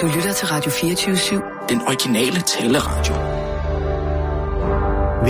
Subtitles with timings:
[0.00, 1.66] Du lytter til Radio 24-7.
[1.68, 3.14] Den originale taleradio.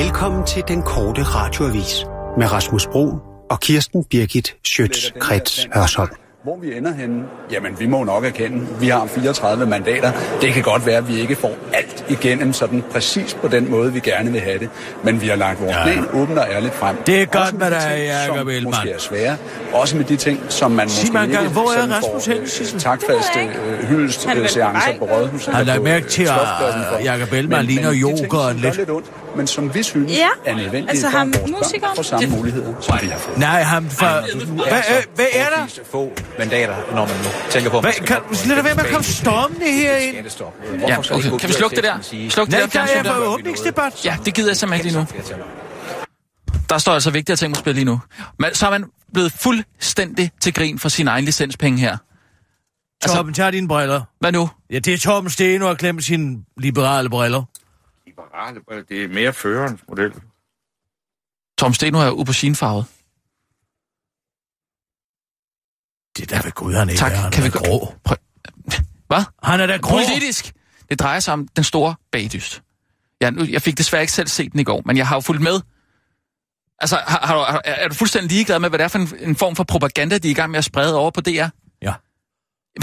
[0.03, 2.05] Velkommen til den korte radioavis
[2.39, 3.19] med Rasmus Bro
[3.51, 6.28] og Kirsten Birgit Schøtz-Krets Hørsholm.
[6.49, 7.25] Hvor vi ender henne?
[7.53, 10.13] Jamen, vi må nok erkende, vi har 34 mandater.
[10.41, 13.93] Det kan godt være, at vi ikke får alt igennem sådan præcis på den måde,
[13.93, 14.71] vi gerne vil have det.
[15.05, 15.83] Men vi har lagt vores ja.
[15.83, 16.97] plan åbent og ærligt frem.
[17.07, 18.65] Det er godt Også med de dig, ting, Jacob Ellemann.
[18.65, 19.37] måske er svære.
[19.73, 22.49] Også med de ting, som man Sig måske engang, ikke hvor er Rasmus henne, øh,
[22.49, 22.81] Sissel?
[22.81, 25.55] taktfaste øh, hyldestseancer på Rådhuset.
[25.55, 27.05] Har eller lagt mærke øh, til, at for.
[27.05, 28.91] Jacob Ellemann ligner som gør lidt.
[28.91, 32.03] ondt, men som vi synes Ja, er nødvendige altså for, ham at vores børn får
[32.03, 33.39] samme muligheder, som vi har fået.
[33.39, 34.21] Nej, ham fra...
[34.21, 35.67] Hvad, øh, hvad er der?
[36.39, 37.81] Mandater, når man nu tænker på...
[37.81, 40.17] Hvad, kan, op på en lad da være med at komme stormende herind.
[40.89, 41.39] Ja, okay.
[41.39, 42.29] Kan vi slukke det der?
[42.31, 44.05] Sluk det Nej, der der er for åbningsdebat.
[44.05, 46.65] Ja, det gider jeg simpelthen ikke lige nu.
[46.69, 48.01] Der står altså vigtige ting på spil lige nu.
[48.39, 51.97] Men så er man blevet fuldstændig til grin for sin egen licenspenge her.
[53.03, 54.03] Altså- Torben, tag dine briller.
[54.21, 54.51] Hvad nu?
[54.71, 57.43] Ja, det er Torben Steno har glemt sine liberale briller.
[58.07, 58.85] liberale briller.
[58.85, 60.13] Det er mere førerens model.
[61.59, 62.85] Tom Steno er auberginefarvet.
[66.21, 67.13] Det er da ved Gud, han ikke Tak.
[67.13, 67.17] er.
[67.17, 67.95] Han Kan er vi grå.
[68.05, 68.17] Prøv.
[69.07, 69.23] Hvad?
[69.43, 69.97] Han er da grå.
[69.97, 70.53] Politisk.
[70.91, 72.63] Det drejer sig om den store bagdyst.
[73.21, 75.21] Ja, nu, jeg fik desværre ikke selv set den i går, men jeg har jo
[75.21, 75.61] fulgt med.
[76.81, 78.99] Altså, har, har, du- har, er er du fuldstændig ligeglad med, hvad det er for
[78.99, 81.47] en, en form for propaganda, de er i gang med at sprede over på DR?
[81.83, 81.93] Ja.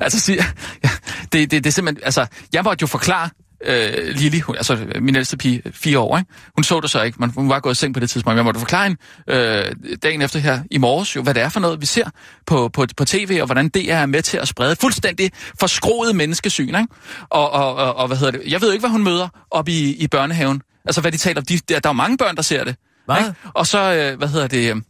[0.00, 0.36] altså, sig,
[0.84, 0.90] ja,
[1.32, 2.04] det, det, det er simpelthen...
[2.04, 3.30] Altså, jeg måtte jo forklare
[3.64, 6.30] øh, Lili, hun, altså min ældste pige, fire år, ikke?
[6.56, 8.36] Hun så det så ikke, men hun var gået i seng på det tidspunkt.
[8.36, 11.60] Jeg måtte forklare hende øh, dagen efter her i morges, jo, hvad det er for
[11.60, 12.10] noget, vi ser
[12.46, 16.66] på, på, på tv, og hvordan det er med til at sprede fuldstændig forskroet menneskesyn,
[16.66, 16.86] ikke?
[17.30, 18.42] Og, og, og, og, hvad hedder det?
[18.46, 20.62] Jeg ved ikke, hvad hun møder op i, i børnehaven.
[20.84, 21.44] Altså, hvad de taler om.
[21.44, 22.76] De, der, der er jo mange børn, der ser det.
[23.06, 23.18] Hvad?
[23.18, 23.34] Ikke?
[23.54, 24.74] Og så, øh, hvad hedder det...
[24.74, 24.82] Øh,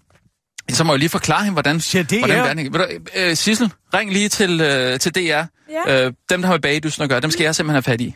[0.70, 1.81] så må jeg lige forklare hende, hvordan...
[1.81, 2.19] Ser DR?
[2.19, 5.19] hvordan verden, ved du, øh, Sissel, ring lige til, øh, til DR.
[5.19, 6.06] Ja.
[6.06, 8.14] Øh, dem, der har med bagdysten at gøre, dem skal jeg simpelthen have fat i.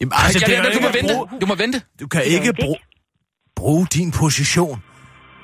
[0.00, 1.14] Jamen, altså, ja, det kan du, må ikke vente.
[1.14, 1.82] bruge, du må vente.
[2.00, 2.76] du kan ikke bruge,
[3.56, 4.82] bruge din position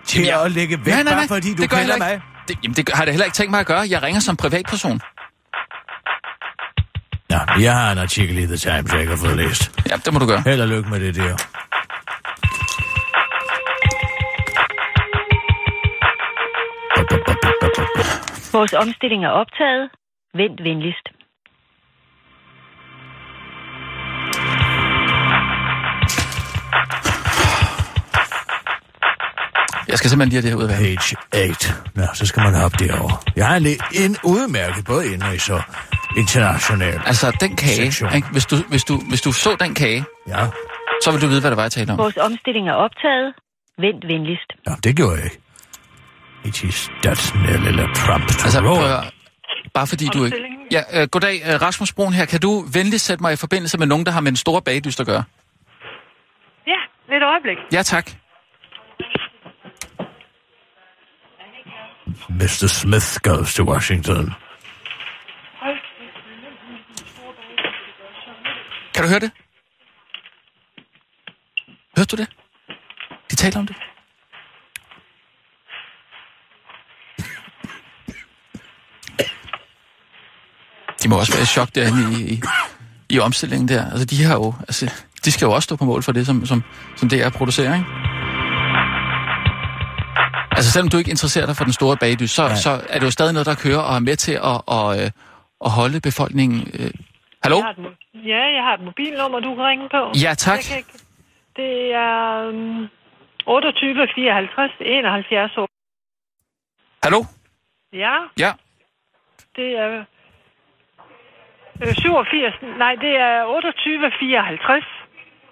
[0.07, 2.21] til Jamen, jeg- at lægge væk, Nej, nej, nej, bare fordi du det kender mig.
[2.49, 3.87] Det, jamen, det har jeg heller ikke tænkt mig at gøre.
[3.91, 5.01] Jeg ringer som privatperson.
[7.31, 9.81] Ja, jeg har en artikel i The Times, jeg ikke har fået læst.
[9.91, 10.43] Ja, det må du gøre.
[10.47, 11.37] Held og lykke med det der.
[18.53, 19.91] Vores omstilling er optaget.
[20.35, 21.07] Vent venligst.
[29.89, 30.97] Jeg skal simpelthen lige have det her ud af.
[31.33, 31.75] Page 8.
[31.95, 33.23] Nå, så skal man hoppe derover.
[33.37, 35.63] Jeg har en, en udmærket, både indrigs og
[36.17, 37.01] international.
[37.07, 38.15] Altså, den kage, Sektion.
[38.15, 38.29] ikke?
[38.33, 40.47] Hvis, du, hvis, du, hvis du så den kage, Ja,
[41.05, 41.99] så vil du vide, hvad det var, jeg talte om.
[41.99, 43.35] Vores omstilling er optaget.
[43.79, 44.51] Vent venligst.
[44.69, 45.39] ja det gjorde jeg ikke.
[46.45, 47.33] It is that
[47.69, 48.79] eller Trump to Altså, roll.
[48.81, 49.11] prøv.
[49.75, 50.37] Bare fordi du ikke...
[50.73, 52.25] Ja, øh, goddag, øh, Rasmus Brun her.
[52.25, 55.01] Kan du venligst sætte mig i forbindelse med nogen, der har med en stor bagdyst
[55.01, 55.25] at gøre?
[57.13, 57.59] Et øjeblik.
[57.73, 58.11] Ja, tak.
[62.29, 62.67] Mr.
[62.67, 64.35] Smith goes to Washington.
[68.95, 69.31] Kan du høre det?
[71.97, 72.29] Hørte du det?
[73.31, 73.77] De taler om det.
[81.03, 82.41] De må også være i chok derinde i, i,
[83.09, 83.91] i omstillingen der.
[83.91, 84.55] Altså, de har jo...
[84.61, 86.63] Altså, de skal jo også stå på mål for det, som, som,
[86.97, 87.87] som det er producerer, ikke?
[90.57, 92.55] Altså, selvom du ikke interesserer dig for den store bagdys, så, Ja.
[92.55, 95.13] så er det jo stadig noget, der kører og er med til at, at, at,
[95.67, 96.59] at holde befolkningen...
[96.81, 96.91] Øh.
[97.45, 97.57] Hallo?
[97.57, 97.97] Jeg har et,
[98.33, 100.03] ja, jeg har et mobilnummer, du kan ringe på.
[100.25, 100.57] Ja, tak.
[100.59, 100.99] Jeg kan ikke-
[101.57, 102.89] Det er um,
[103.47, 105.69] 28 54 71 år.
[107.05, 107.21] Hallo?
[107.93, 108.15] Ja,
[108.45, 108.51] Ja.
[109.57, 109.89] det er
[111.83, 112.55] øh, 87.
[112.79, 114.85] Nej, det er 28 54.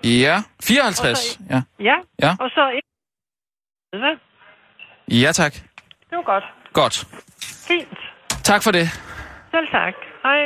[0.04, 0.42] Ja.
[0.62, 1.38] 54?
[1.50, 1.62] Ja.
[1.80, 2.36] Ja, Ja.
[2.40, 2.80] og så...
[3.92, 4.16] Hvad?
[5.20, 5.54] Ja, tak.
[5.54, 6.44] Det var godt.
[6.72, 7.06] Godt.
[7.42, 7.98] Fint.
[8.44, 8.88] Tak for det.
[9.50, 9.94] Selv tak.
[10.22, 10.38] Hej.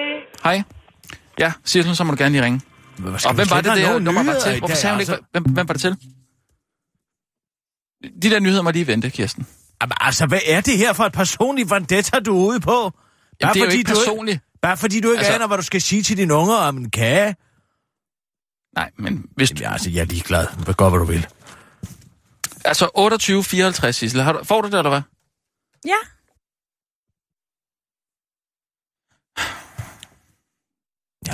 [0.44, 0.62] Hej.
[1.38, 2.60] Ja, Sissel, så må du gerne lige ringe.
[3.26, 4.58] Og hvem var det, der nummer var til?
[4.58, 5.96] Hvorfor sagde hun ikke, hvem, hvem var det til?
[8.22, 9.46] De der nyheder må lige vente, Kirsten.
[9.82, 12.70] Jamen, altså, hvad er det her for et personligt vendetta, du er ude på?
[12.70, 12.92] Bare
[13.40, 14.40] Jamen, det er jo ikke du personligt.
[14.62, 15.38] Bare fordi du ikke Altså- altså...
[15.42, 17.36] aner, hvad du skal sige til dine unger om en kage?
[18.74, 19.56] Nej, men hvis du...
[19.60, 20.46] Ja, altså, jeg er ligeglad.
[20.64, 21.26] Hvad gør, hvad du vil.
[22.64, 22.84] Altså
[23.88, 24.20] 28-54, Sissel.
[24.20, 25.02] Har du, får du det, eller hvad?
[25.86, 25.96] Ja.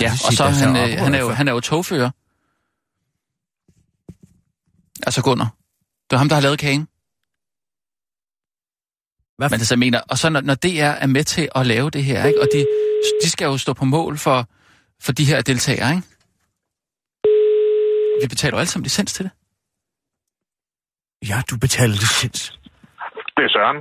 [0.01, 1.61] Ja, det og så er jeg han, så øh, han, er jo, han er jo
[1.61, 2.11] togfører.
[5.07, 5.55] Altså Gunnar.
[6.11, 6.89] Det er ham, der har lavet kagen.
[9.37, 11.91] Hvad Men altså, jeg mener, og så når, når DR er med til at lave
[11.91, 12.41] det her, ikke?
[12.41, 12.67] og de,
[13.23, 14.49] de skal jo stå på mål for,
[15.01, 16.07] for de her deltagere, ikke?
[18.23, 19.33] Vi betaler jo alle sammen licens til det.
[21.29, 22.59] Ja, du betaler licens.
[23.37, 23.77] Det er Søren.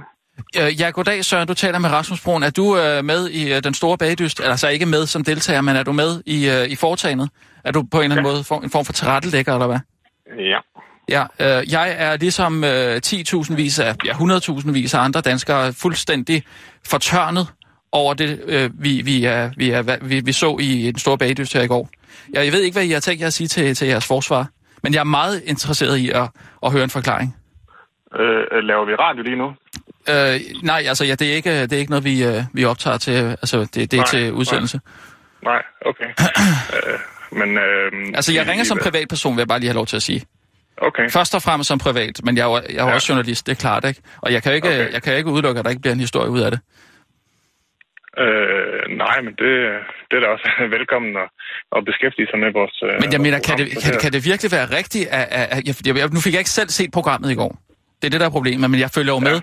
[0.59, 1.47] Øh, ja, goddag Søren.
[1.47, 2.43] Du taler med Rasmus Broen.
[2.43, 4.41] Er du øh, med i øh, den store bagdyst?
[4.41, 7.29] Altså ikke med som deltager, men er du med i, øh, i foretagendet?
[7.63, 8.31] Er du på en eller anden ja.
[8.31, 9.79] måde for, en form for tilrettelægger, eller hvad?
[10.37, 10.59] Ja.
[11.09, 15.73] Ja, øh, jeg er ligesom øh, 10.000 vis af, ja, 100.000 vis af andre danskere
[15.73, 16.43] fuldstændig
[16.85, 17.47] fortørnet
[17.91, 21.53] over det, øh, vi, vi, er, vi, er, vi, vi så i den store bagdyst
[21.53, 21.89] her i går.
[22.33, 24.47] Jeg, jeg ved ikke, hvad I har tænkt jer at sige til, til jeres forsvar,
[24.83, 26.29] men jeg er meget interesseret i at,
[26.65, 27.35] at høre en forklaring.
[28.19, 29.47] Øh, laver vi radio lige nu?
[30.09, 32.97] Øh, nej, altså ja, det, er ikke, det er ikke noget, vi, øh, vi optager
[32.97, 34.79] til, altså det, det er Nej, til udsendelse.
[35.43, 36.05] Nej, okay.
[36.75, 36.99] øh,
[37.39, 37.57] men...
[37.57, 40.23] Øh, Altså jeg ringer som privatperson, vil jeg bare lige have lov til at sige.
[40.81, 41.09] Okay.
[41.09, 42.93] Først og fremmest som privat, men jeg er jeg er Ja.
[42.93, 44.01] også journalist, det er klart, ikke?
[44.21, 44.93] Og jeg kan jo ikke, Okay.
[44.93, 46.59] jeg kan ikke udelukke, at der ikke bliver en historie ud af det.
[48.23, 49.51] Øh, nej, men det,
[50.07, 50.47] det er da også
[50.77, 51.27] velkommen at,
[51.75, 54.21] at beskæftige sig med vores øh, Men jeg mener, kan det, kan, det, kan det
[54.31, 55.05] virkelig være rigtigt?
[55.19, 57.53] At, at, at, jeg, jeg, nu fik jeg ikke selv set programmet i går.
[58.01, 59.37] Det er det, der er problemet, men jeg følger jo med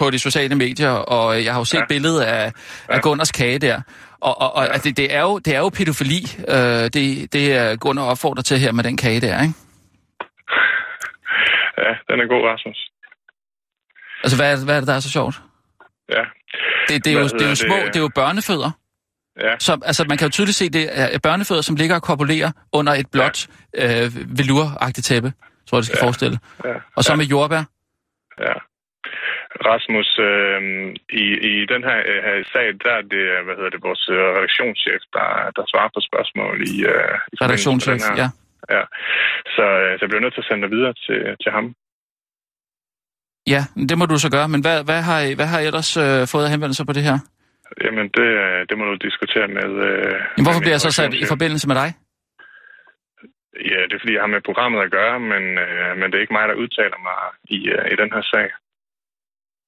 [0.00, 1.84] på de sociale medier, og jeg har jo set Ja.
[1.88, 2.52] billedet af,
[2.88, 3.80] af Gunners kage der.
[4.20, 7.44] Og, og, og at det, det, er jo, det er jo pædofili, øh, det, det
[7.56, 9.54] er Gunnar opfordrer til her med den kage der, ikke?
[11.84, 12.90] Ja, den er god, Rasmus.
[14.24, 15.36] Altså, hvad er, hvad er det, der er så sjovt?
[16.16, 16.22] Ja.
[16.88, 17.86] Det, det, er, jo, det, er jo små, det?
[17.86, 18.70] det er jo børnefødder.
[19.40, 22.50] Ja, Så, altså, man kan jo tydeligt se, det er børnefødder, som ligger og korpulerer
[22.72, 24.04] under et blåt ja.
[24.04, 25.32] øh, veluragtigt tæppe,
[25.66, 26.06] tror jeg, det skal ja.
[26.06, 26.38] forestille.
[26.64, 27.62] ja, Og så med jordbær.
[28.40, 28.56] ja.
[29.70, 30.60] Rasmus, øh,
[31.22, 34.18] i, i den her, øh, her sag, der er det, hvad hedder det, vores øh,
[34.36, 36.74] redaktionschef, der, der svarer på spørgsmål i...
[36.92, 38.28] Øh, i Redaktionschef, ja.
[38.76, 38.82] ja.
[39.56, 41.66] Så, øh, så jeg bliver nødt til at sende dig videre til, til ham.
[43.46, 44.48] Ja, det må du så gøre.
[44.48, 47.02] Men hvad, hvad, har, I, hvad har I ellers øh, fået af henvendelser på det
[47.02, 47.18] her?
[47.84, 49.70] Jamen, det, øh, det må du diskutere med...
[49.88, 51.90] Øh, Jamen, hvorfor bliver jeg så sat i forbindelse med dig?
[53.70, 56.24] Ja, det er fordi, jeg har med programmet at gøre, men, øh, men det er
[56.24, 57.18] ikke mig, der udtaler mig
[57.56, 58.48] i, øh, i den her sag.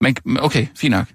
[0.04, 0.12] Men,
[0.46, 1.06] okay, fint nok.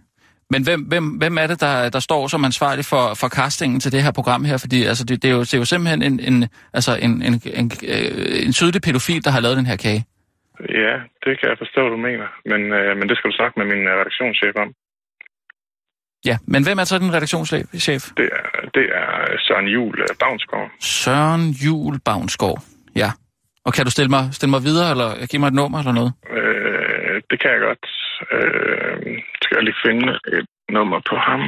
[0.54, 3.92] Men hvem, hvem, hvem er det, der, der står som ansvarlig for, for castingen til
[3.92, 4.57] det her program her?
[4.57, 7.42] Fordi altså, det, det, er, jo, det er jo simpelthen en, en, altså, en, en,
[7.45, 10.06] en, øh, en tydelig pædofil, der har lavet den her kage.
[10.59, 12.27] Ja, det kan jeg forstå, hvad du mener.
[12.51, 14.69] Men, øh, men det skal du snakke med min øh, redaktionschef om.
[16.25, 18.03] Ja, men hvem er så den redaktionschef?
[18.17, 18.45] Det er,
[18.77, 20.71] det er Søren Juhl øh, Bavnsgaard.
[20.79, 22.61] Søren Jul Bavnsgaard.
[22.95, 23.09] Ja.
[23.65, 26.13] Og kan du stille mig, stille mig videre, eller give mig et nummer eller noget?
[26.38, 27.85] Øh, det kan jeg godt.
[28.31, 28.97] Øh,
[29.44, 30.07] skal jeg lige finde
[30.38, 31.41] et nummer på ham.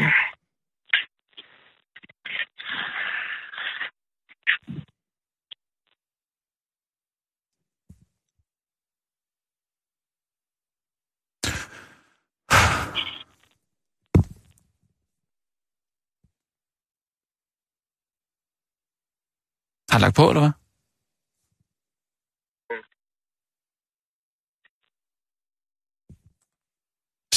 [19.95, 20.53] Har han lagt på, eller hvad?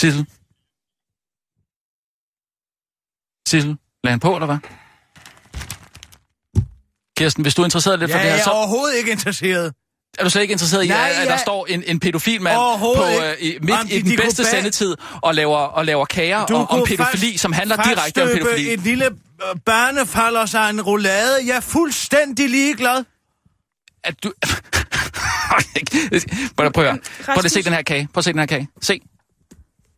[0.00, 0.24] Sissel?
[3.48, 4.60] Sissel, lad han på, eller hvad?
[7.18, 9.10] Kirsten, hvis du er interesseret lidt Ja, for det jeg her, er så overhovedet ikke
[9.10, 9.74] interesseret.
[10.18, 12.42] Er du slet ikke interesseret i, Nej, at, at der jeg- står en, en pædofil
[12.42, 15.56] mand på, øh, i, midt Om i de- den de bedste bag- sendetid og laver,
[15.58, 18.72] og laver kager Du om, om pædofili, som handler direkte om pædofili.
[18.72, 21.46] et lille øh, børnefalder sig en roulade.
[21.46, 23.04] Jeg er fuldstændig ligeglad.
[24.04, 24.32] At du...
[26.56, 28.08] prøv, at- prøv, at prøv at se den her kage.
[28.14, 28.68] Prøv at se den her kage.
[28.82, 29.00] Se.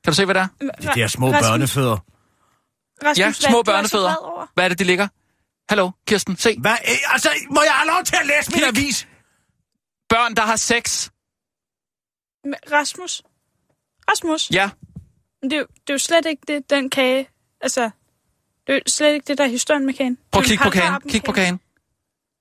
[0.05, 0.47] Kan du se, hvad det er?
[0.95, 1.97] De der små Rasmus, børnefødder.
[3.05, 4.49] Rasmus, Ja, hvad små er børnefødder.
[4.55, 5.09] Hvad er det, de ligger?
[5.69, 6.57] Hallo, Kirsten, se.
[6.61, 6.77] Hvad?
[7.13, 9.07] Altså, må jeg have lov til at læse min avis?
[10.11, 11.11] Børn, der har sex.
[12.45, 13.23] Men Rasmus?
[14.11, 14.51] Rasmus?
[14.51, 14.71] Ja,
[15.43, 17.29] Men Det, er jo, det er jo slet ikke det, den kage.
[17.61, 17.91] Altså,
[18.67, 20.19] det er jo slet ikke det, der er historien med kagen.
[20.33, 21.01] prøv at er kigge på kagen.
[21.09, 21.45] Kig på kage.
[21.47, 21.61] kagen.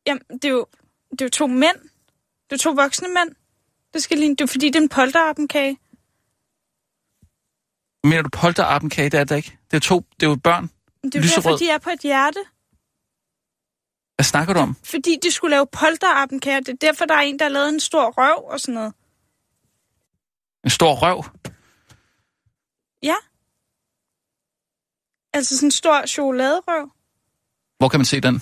[0.07, 0.65] Jamen, det er, jo,
[1.11, 1.77] det er jo to mænd.
[2.49, 3.35] Det er to voksne mænd.
[3.93, 4.35] Det skal ligne.
[4.35, 5.77] Det er fordi, det er en polterappenkage.
[8.03, 9.09] Mener du polterappenkage?
[9.09, 9.57] Det er det ikke.
[9.71, 10.63] Det er to, det er jo børn.
[11.03, 11.43] Det er jo Lyserød.
[11.43, 12.39] derfor, de er på et hjerte.
[14.19, 14.75] Hvad snakker du om?
[14.83, 16.59] Fordi de skulle lave polterappenkager.
[16.59, 18.93] Det er derfor, der er en, der har lavet en stor røv og sådan noget.
[20.63, 21.23] En stor røv.
[23.03, 23.15] Ja.
[25.33, 26.89] Altså sådan en stor chokoladerøv.
[27.77, 28.35] Hvor kan man se den?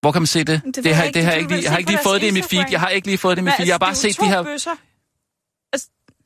[0.00, 0.62] Hvor kan man se det?
[0.64, 1.18] Det Det, har, jeg ikke.
[1.18, 2.64] det har jeg ikke lige, jeg har ikke lige fået det i mit feed.
[2.70, 3.66] Jeg har ikke lige fået det i mit feed.
[3.66, 4.76] Jeg har bare altså, set de to her Bøsser.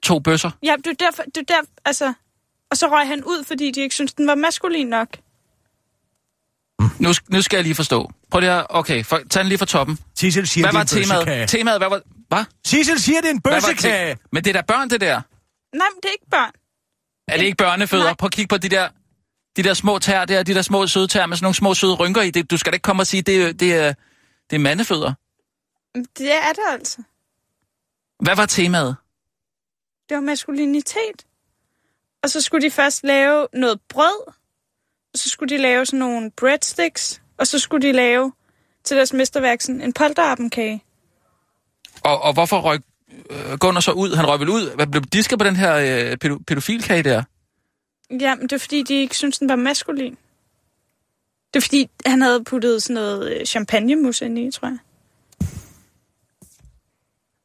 [0.03, 0.51] to bøsser.
[0.63, 2.13] Ja, det er derfor, det er der, altså...
[2.71, 5.09] Og så røg han ud, fordi de ikke syntes, den var maskulin nok.
[6.99, 8.11] Nu, nu skal jeg lige forstå.
[8.31, 8.67] Prøv lige at...
[8.71, 9.99] Okay, for, tag den lige fra toppen.
[10.15, 11.27] Sissel siger, Hvad det er var en temaet?
[11.27, 11.47] bøssekage.
[11.47, 12.01] Temaet, hvad var...
[12.29, 12.45] Hvad?
[12.67, 14.15] Sissel siger, det er en var bøssekage.
[14.15, 15.15] te- Men det er da børn, det der.
[15.77, 16.51] Nej, men det er ikke børn.
[17.29, 18.05] Er det ikke børnefødder?
[18.05, 18.15] Nej.
[18.15, 18.89] Prøv at kigge på de der...
[19.57, 21.95] De der små tær der, de der små søde tær med sådan nogle små søde
[21.95, 22.31] rynker i.
[22.31, 23.95] Det, du skal da ikke komme og sige, det, er- det, er,
[24.51, 25.13] det er mandefødder.
[26.19, 26.99] Det er det altså.
[28.21, 28.97] Hvad var temaet?
[30.09, 31.25] Det var maskulinitet.
[32.23, 34.33] Og så skulle de først lave noget brød,
[35.15, 38.33] og så skulle de lave sådan nogle breadsticks, og så skulle de lave
[38.85, 40.83] til deres mesterværk sådan en polterappenkage.
[42.05, 42.81] Og, og hvorfor røg
[43.31, 44.15] øh, Gunnar så ud?
[44.15, 44.75] Han røg vel ud?
[44.77, 47.23] Hvad blev disket på den her øh, pædo- pædofilkage der?
[48.21, 50.17] Ja, men det er fordi, de ikke syntes, den var maskulin.
[51.55, 54.79] Det er fordi, han havde puttet sådan noget øh, champagnemus ind i, tror jeg.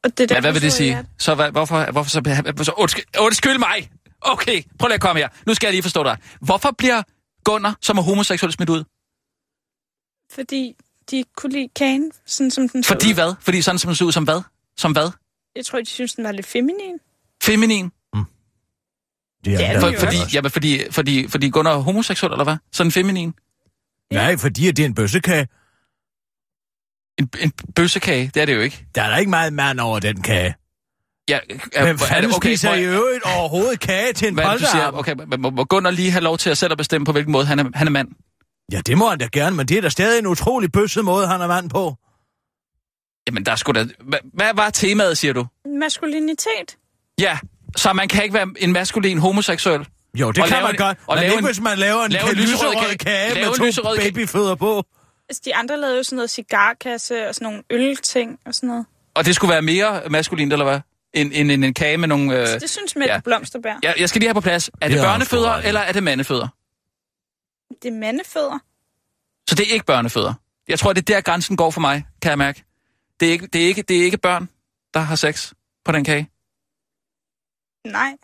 [0.04, 0.92] Og det er Ja, hvad vil det sige?
[0.92, 3.90] jeg- Så hvad, hvorfor, hvorfor så, så undskyld, undskyld mig!
[4.22, 5.30] Okay, prøv lige at komme her.
[5.46, 6.18] Nu skal jeg lige forstå dig.
[6.42, 7.04] Hvorfor bliver
[7.50, 8.84] Gunnar, som er homoseksuel, smidt ud?
[10.36, 10.76] Fordi
[11.12, 13.14] de ikke kunne lide kagen, sådan som den så Fordi ud.
[13.14, 13.34] hvad?
[13.42, 14.42] Fordi sådan som den ser ud som hvad?
[14.78, 15.12] Som hvad?
[15.56, 17.00] Jeg tror, de synes, den var lidt feminin.
[17.44, 17.86] Feminin?
[17.86, 17.92] Det
[19.46, 22.44] Det er er det For, jo fordi, jamen, fordi, fordi, fordi Gunnar er homoseksuel, eller
[22.44, 22.58] hvad?
[22.72, 23.34] Sådan feminin?
[24.14, 25.48] Nej, fordi at det er en bøssekage.
[27.20, 28.86] En, en bøssekage, det er det jo ikke.
[28.96, 30.56] Der er der ikke meget mand over den kage.
[31.30, 31.40] Ja,
[31.74, 34.66] er, Hvem fanden okay, spiser i øvrigt overhovedet kage til en Hvad er det, du
[34.66, 34.92] siger?
[34.92, 35.00] polterappen?
[35.00, 37.32] Okay, men må, må Gunnar lige have lov til at selv at bestemme, på hvilken
[37.32, 38.08] måde han er, han er mand?
[38.72, 41.28] Ja, det må han da gerne, men det er da stadig en utrolig bøsset måde,
[41.28, 41.96] han er mand på.
[43.28, 43.86] Jamen, der er sgu da...
[44.00, 45.46] Hvad, hvad var temaet, siger du?
[45.80, 46.78] Maskulinitet.
[47.20, 47.38] Ja,
[47.78, 49.88] så man kan ikke være en maskulin homoseksuel.
[50.16, 50.98] Jo, det Og kan man en- godt.
[51.08, 53.46] og Men lave ikke, en- hvis man laver en, lave en lyserød kage- kage lave
[53.50, 54.84] med to lyserød kage- babyfødder på.
[55.30, 58.86] Altså, de andre lavede jo sådan noget cigarkasse og sådan nogle ølting og sådan noget.
[59.16, 60.80] Og det skulle være mere maskulint, eller hvad?
[61.14, 62.40] En, en, en, en kage med nogle...
[62.40, 62.60] Øh...
[62.60, 63.20] Det synes Mette ja.
[63.20, 63.70] Blomsterbær.
[63.84, 63.90] Ja.
[63.90, 64.68] Jeg, jeg skal lige have på plads.
[64.68, 66.48] Er det, Det det børnefødder, eller er det mandefødder?
[67.84, 68.60] Det er mandefødder.
[69.50, 70.34] Så det er ikke børnefødder.
[70.68, 72.64] Jeg tror, det er der grænsen går for mig, kan jeg mærke.
[73.20, 74.50] Det er ikke, det er ikke, det er ikke børn,
[74.94, 75.52] der har sex
[75.86, 76.30] på den kage.
[77.88, 78.18] Nej.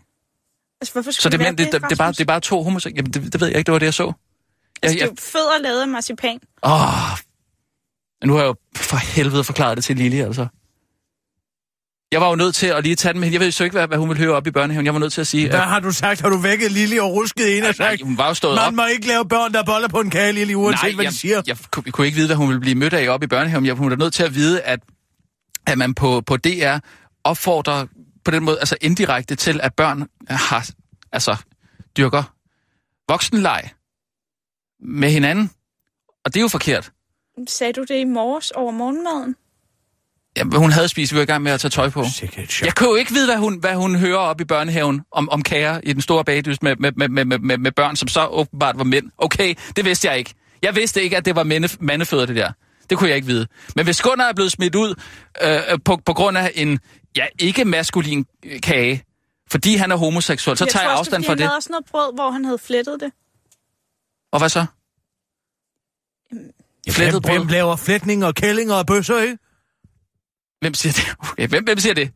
[0.81, 2.39] Altså, hvorfor skulle Så det, være men, det, det, det, er bare, det er bare
[2.39, 2.97] to homoseksuelle...
[2.97, 4.03] Jamen, det, det ved jeg ikke, det var det, jeg så.
[4.03, 4.13] Jeg,
[4.83, 6.39] Altså, det er jeg, jo fødder lavet af marcipan.
[6.63, 6.71] åh,
[8.25, 10.47] nu har jeg jo for helvede forklaret det til Lili, altså.
[12.11, 13.33] Jeg var jo nødt til at lige tage den med hende.
[13.35, 14.85] Jeg ved jo ikke, hvad, hvad hun ville høre op i børnehaven.
[14.85, 15.49] Jeg var nødt til at sige...
[15.49, 16.21] Hvad at- har du sagt?
[16.21, 18.65] Har du vækket Lili og rusket en og nej, sagt, hun var jo stået op.
[18.73, 21.17] man må ikke lave børn, der boller på en kage, Lili, uanset hvad jeg, de
[21.17, 21.35] siger?
[21.35, 23.27] Jeg, jeg, kunne- jeg kunne ikke vide, hvad hun ville blive mødt af op i
[23.27, 23.65] børnehaven.
[23.65, 24.79] Jeg, hun er nødt til at vide, at,
[25.67, 26.77] at man på, på DR
[27.23, 27.85] opfordrer
[28.25, 30.69] på den måde, altså indirekte til, at børn har,
[31.11, 31.35] altså,
[31.97, 32.23] dyrker
[33.09, 33.69] voksenleg
[34.79, 35.51] med hinanden.
[36.25, 36.91] Og det er jo forkert.
[37.47, 39.35] Sagde du det i morges over morgenmaden?
[40.37, 42.05] Ja, hun havde spist, vi var i gang med at tage tøj på.
[42.61, 45.41] Jeg kunne jo ikke vide, hvad hun, hvad hun hører op i børnehaven om, om
[45.41, 48.77] kager i den store bagdyst med, med, med, med, med, med børn, som så åbenbart
[48.77, 49.11] var mænd.
[49.17, 50.33] Okay, det vidste jeg ikke.
[50.61, 52.51] Jeg vidste ikke, at det var mande, mandefødder, det der.
[52.89, 53.47] Det kunne jeg ikke vide.
[53.75, 54.95] Men hvis Gunnar er blevet smidt ud
[55.41, 56.79] øh, på, på grund af en
[57.17, 59.03] ja, ikke maskulin øh, kage,
[59.51, 61.43] fordi han er homoseksuel, så tager jeg tror også, afstand det er, fra fordi det.
[61.43, 63.11] Han lavede også noget brød, hvor han havde flettet det.
[64.31, 64.65] Og hvad så?
[66.89, 67.37] Flettet brød?
[67.37, 69.37] hvem laver flætninger og kællinger og bøsser, ikke?
[70.61, 71.15] Hvem siger det?
[71.31, 72.11] Okay, hvem, hvem siger det?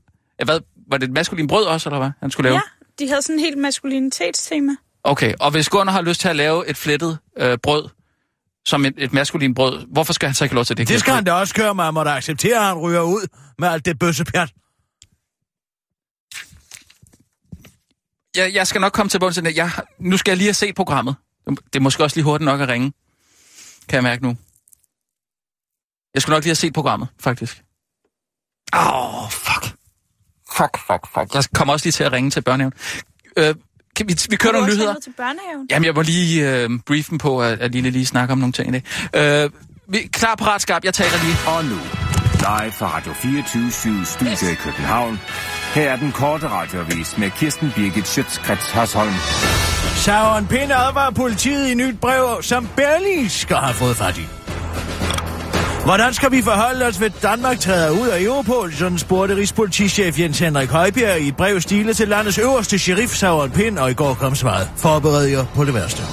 [0.46, 2.55] Hvad, var det et maskulin brød også, eller hvad han skulle lave?
[2.55, 2.62] Ja,
[3.00, 4.75] de havde sådan en helt maskulinitetstema.
[5.03, 7.89] Okay, og hvis Gunnar har lyst til at lave et flettet øh, brød,
[8.65, 10.88] som et, et maskulin brød, hvorfor skal han så ikke lov til det?
[10.88, 13.27] Det skal han da også køre, man må da acceptere, at han ryger ud
[13.58, 14.50] med alt det bøssepjat.
[18.36, 19.58] Jeg, jeg skal nok komme til bunds det.
[19.58, 21.15] Jeg, nu skal jeg lige have set programmet.
[21.48, 22.93] Det er måske også lige hurtigt nok at ringe.
[23.88, 24.38] Kan jeg mærke nu.
[26.13, 27.63] Jeg skulle nok lige have set programmet, faktisk.
[28.76, 29.74] Åh, oh, fuck.
[30.52, 31.36] Fuck, fuck, fuck.
[31.36, 32.74] Jeg kommer også lige til at ringe til børnehaven.
[33.38, 33.56] Øh,
[33.96, 34.96] kan vi, vi kører nogle nyheder.
[35.04, 35.68] til børnehaven?
[35.70, 38.76] Jamen, jeg må lige øh, briefen på, at, at Lille lige snakker om nogle ting
[38.76, 39.44] i dag.
[39.44, 39.50] Øh,
[39.88, 40.84] vi, klar, parat, skarp.
[40.84, 41.36] Jeg taler lige.
[41.48, 41.76] Og nu,
[42.40, 45.20] live fra Radio 24 Studio i København.
[45.74, 49.14] Her er den korte radiovis med Kirsten Birgit Schøtzgrads Hasholm.
[49.96, 54.28] Søren Pind advarer politiet i nyt brev, som Berlingske har fået fat i.
[55.86, 58.74] Hvordan skal vi forholde os, ved Danmark træder ud af Europol?
[58.74, 63.51] Sådan spurgte Rigspolitichef Jens Henrik Højbjerg i et brev stilet til landets øverste sheriff Sauron
[63.51, 64.69] Pind, og i går kom svaret.
[64.75, 66.03] Forbered jer på det værste.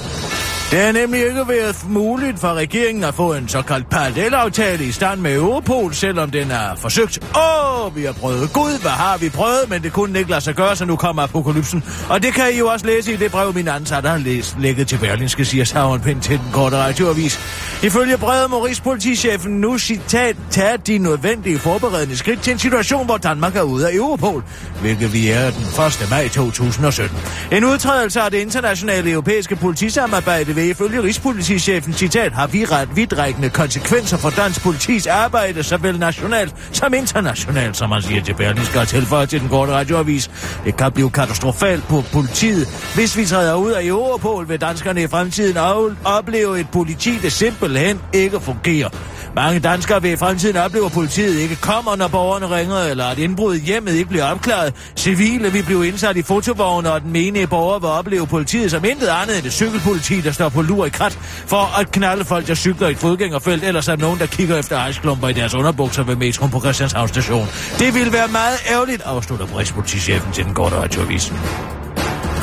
[0.71, 5.19] Det har nemlig ikke været muligt for regeringen at få en såkaldt parallelaftale i stand
[5.19, 7.19] med Europol, selvom den er forsøgt.
[7.37, 8.53] Åh, vi har prøvet.
[8.53, 9.69] Gud, hvad har vi prøvet?
[9.69, 11.83] Men det kunne ikke lade sig gøre, så nu kommer apokalypsen.
[12.09, 14.87] Og det kan I jo også læse i det brev, min ansatte har læst, lægget
[14.87, 17.39] til Berlinske, siger Savren Pind til den korte radioavis.
[17.83, 23.17] Ifølge brevet må Rigspolitichefen nu citat tage de nødvendige forberedende skridt til en situation, hvor
[23.17, 24.43] Danmark er ude af Europol,
[24.81, 26.07] hvilket vi er den 1.
[26.09, 27.17] maj 2017.
[27.51, 33.49] En udtrædelse af det internationale europæiske politisamarbejde vil ifølge Rigspolitichefen, citat, har vi ret vidtrækkende
[33.49, 38.87] konsekvenser for dansk politis arbejde, såvel nationalt som internationalt, som man siger til Berlingske og
[38.87, 40.31] tilføjer til den korte radioavis.
[40.65, 42.67] Det kan blive katastrofalt på politiet.
[42.95, 45.57] Hvis vi træder ud af Europol, vil danskerne i fremtiden
[46.05, 48.89] opleve et politi, der simpelthen ikke fungerer.
[49.35, 53.19] Mange danskere vil i fremtiden opleve, at politiet ikke kommer, når borgerne ringer, eller at
[53.19, 54.73] indbruddet i hjemmet ikke bliver opklaret.
[54.95, 59.07] Civile vil blive indsat i fotovogne, og den menige borger vil opleve politiet som intet
[59.07, 62.55] andet end et cykelpoliti, der står på lur i krat for at knalde folk, der
[62.55, 66.15] cykler i et fodgængerfelt, eller er nogen, der kigger efter ejsklumper i deres underbukser ved
[66.15, 67.47] metroen på Christianshavn station.
[67.79, 71.37] Det vil være meget ærgerligt, afslutter Rigspolitichefen til den korte radioavisen.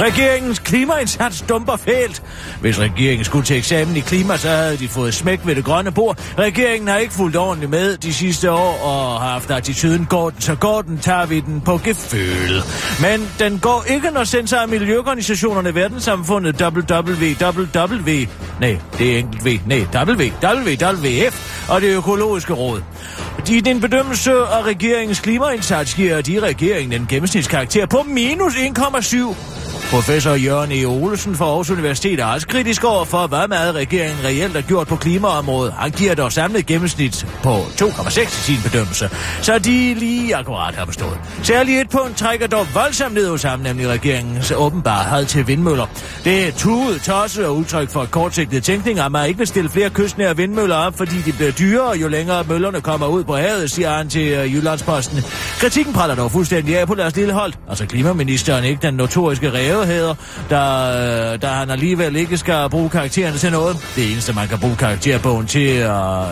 [0.00, 2.22] Regeringens klimaindsats dumper fælt.
[2.60, 5.92] Hvis regeringen skulle til eksamen i klima, så havde de fået smæk ved det grønne
[5.92, 6.18] bord.
[6.38, 10.40] Regeringen har ikke fulgt ordentligt med de sidste år og har haft attituden, går den,
[10.40, 12.62] så går den, tager vi den på geføl.
[13.00, 18.10] Men den går ikke, når sensor af miljøorganisationerne verdenssamfundet WWW,
[18.60, 22.82] nej, det er enkelt V, nej, WWF og det økologiske råd.
[23.50, 30.34] I din bedømmelse af regeringens klimaindsats giver de regeringen en gennemsnitskarakter på minus 1,7 Professor
[30.34, 30.84] Jørgen E.
[30.84, 34.86] Olsen fra Aarhus Universitet er også kritisk over for, hvad meget regeringen reelt har gjort
[34.86, 35.72] på klimaområdet.
[35.72, 39.10] Han giver dog samlet gennemsnit på 2,6 i sin bedømmelse,
[39.42, 41.18] så de lige akkurat har bestået.
[41.42, 45.86] Særligt et punkt trækker dog voldsomt ned hos ham, nemlig regeringens åbenbarhed til vindmøller.
[46.24, 49.90] Det er tudet, tosset og udtryk for kortsigtet tænkning, at man ikke vil stille flere
[49.90, 53.90] kystnære vindmøller op, fordi de bliver dyrere, jo længere møllerne kommer ud på havet, siger
[53.90, 55.18] han til øh, Jyllandsposten.
[55.60, 57.52] Kritikken praller dog fuldstændig af på deres lille hold.
[57.68, 60.14] Altså klimaministeren, ikke den notoriske ræve, skævheder,
[60.50, 63.76] der, øh, der han alligevel ikke skal bruge karaktererne til noget.
[63.96, 65.84] Det eneste, man kan bruge karakterbogen til, øh,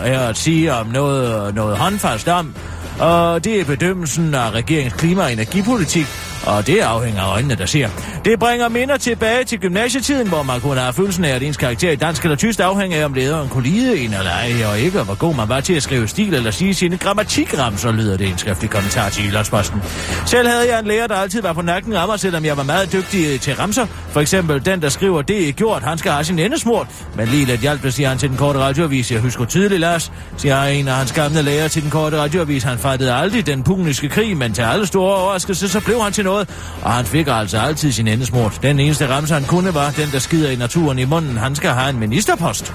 [0.07, 2.55] er at sige om noget, noget håndfast om,
[2.99, 6.05] og det er bedømmelsen af regeringens klima- og energipolitik,
[6.45, 7.89] og det afhænger af øjnene, der ser.
[8.25, 11.91] Det bringer minder tilbage til gymnasietiden, hvor man kunne have følelsen af, at ens karakter
[11.91, 14.99] i dansk eller tysk afhænger af, om lederen kunne lide en eller ej, og ikke,
[14.99, 18.27] og hvor god man var til at skrive stil eller sige sine grammatikramser, lyder det
[18.27, 19.81] en skriftlig kommentar til Jyllandsposten.
[20.25, 22.63] Selv havde jeg en lærer, der altid var på nakken af mig, selvom jeg var
[22.63, 23.85] meget dygtig øh, til ramser.
[23.85, 26.87] For eksempel den, der skriver, det er gjort, han skal have sin endesmurt.
[27.15, 29.11] Men lige lidt hjælp, siger han til den korte radioavis.
[29.11, 32.63] Jeg husker tydeligt, Lars, siger en af hans gamle lærer til den korte radioavis.
[32.63, 36.23] Han fattede aldrig den puniske krig, men til alle store overraskelser, så blev han til
[36.23, 36.49] noget,
[36.81, 38.59] og han fik altså altid sin endesmurt.
[38.61, 41.37] Den eneste ramse, han kunne, var den, der skider i naturen i munden.
[41.37, 42.73] Han skal have en ministerpost.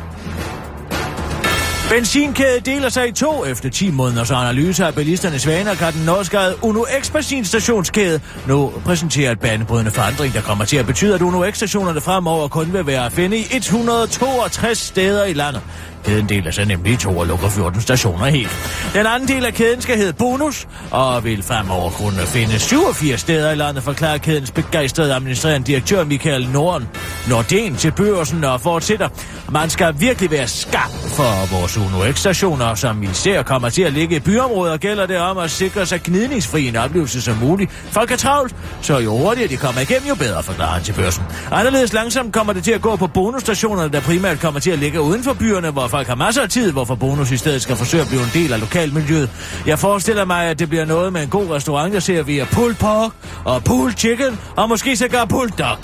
[1.91, 6.39] Benzinkæde deler sig i to efter 10 måneders analyse af bilisternes vaner, kan den norske
[6.63, 11.51] Uno X benzinstationskæde nu præsentere et banebrydende forandring, der kommer til at betyde, at Uno
[11.51, 15.63] X-stationerne fremover kun vil være at finde i 162 steder i landet.
[16.09, 18.51] Kæden deler sig altså nemlig i to og lukker 14 stationer helt.
[18.95, 23.51] Den anden del af kæden skal hedde Bonus, og vil fremover kunne finde 87 steder
[23.51, 26.89] i landet, forklarer kædens begejstrede administrerende direktør Michael Norden.
[27.29, 29.09] Norden til børsen og fortsætter.
[29.53, 34.17] Man skal virkelig være skarp for vores Uno stationer som især kommer til at ligge
[34.17, 37.71] i byområder, gælder det om at sikre sig gnidningsfri en oplevelse som muligt.
[37.73, 41.25] Folk er travlt, så jo hurtigere de kommer igennem, jo bedre, forklarer han til børsen.
[41.51, 45.01] Anderledes langsomt kommer det til at gå på bonusstationerne, der primært kommer til at ligge
[45.01, 48.03] uden for byerne, hvor folk har masser af tid, hvorfor bonus i stedet skal forsøge
[48.03, 49.31] at blive en del af lokalmiljøet.
[49.67, 52.77] Jeg forestiller mig, at det bliver noget med en god restaurant, der ser via pulled
[52.77, 53.13] pork
[53.45, 55.77] og pulled chicken, og måske sågar pulled dog.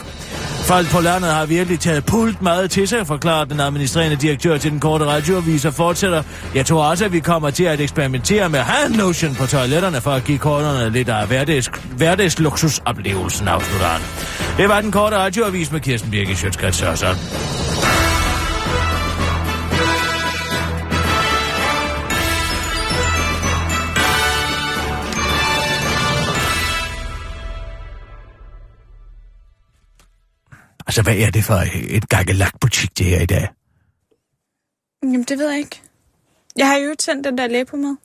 [0.64, 4.70] Folk på landet har virkelig taget pult meget til sig, forklarer den administrerende direktør til
[4.70, 6.22] den korte radioavis og fortsætter.
[6.54, 10.10] Jeg tror også, at vi kommer til at eksperimentere med hand lotion på toiletterne for
[10.10, 14.02] at give kunderne lidt af hverdags, hverdagsluksusoplevelsen, afslutter han.
[14.56, 17.93] Det var den korte radioavis med Kirsten Birke Sjøtskrets Sørsson.
[30.86, 33.48] Altså, hvad er det for et gakkelak-butik, det her i dag?
[35.02, 35.82] Jamen, det ved jeg ikke.
[36.56, 37.96] Jeg har jo tændt den der læbe med.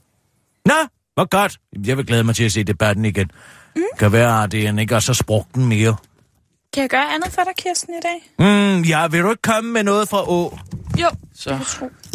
[0.65, 0.73] Nå,
[1.13, 1.59] hvor godt.
[1.85, 3.31] Jeg vil glæde mig til at se debatten igen.
[3.75, 3.81] Mm.
[3.99, 5.95] Kan være, at det ikke er så sprugten mere.
[6.73, 8.29] Kan jeg gøre andet for dig, Kirsten, i dag?
[8.39, 10.57] Mm, ja, vil du ikke komme med noget fra Å?
[10.99, 11.59] Jo, Så.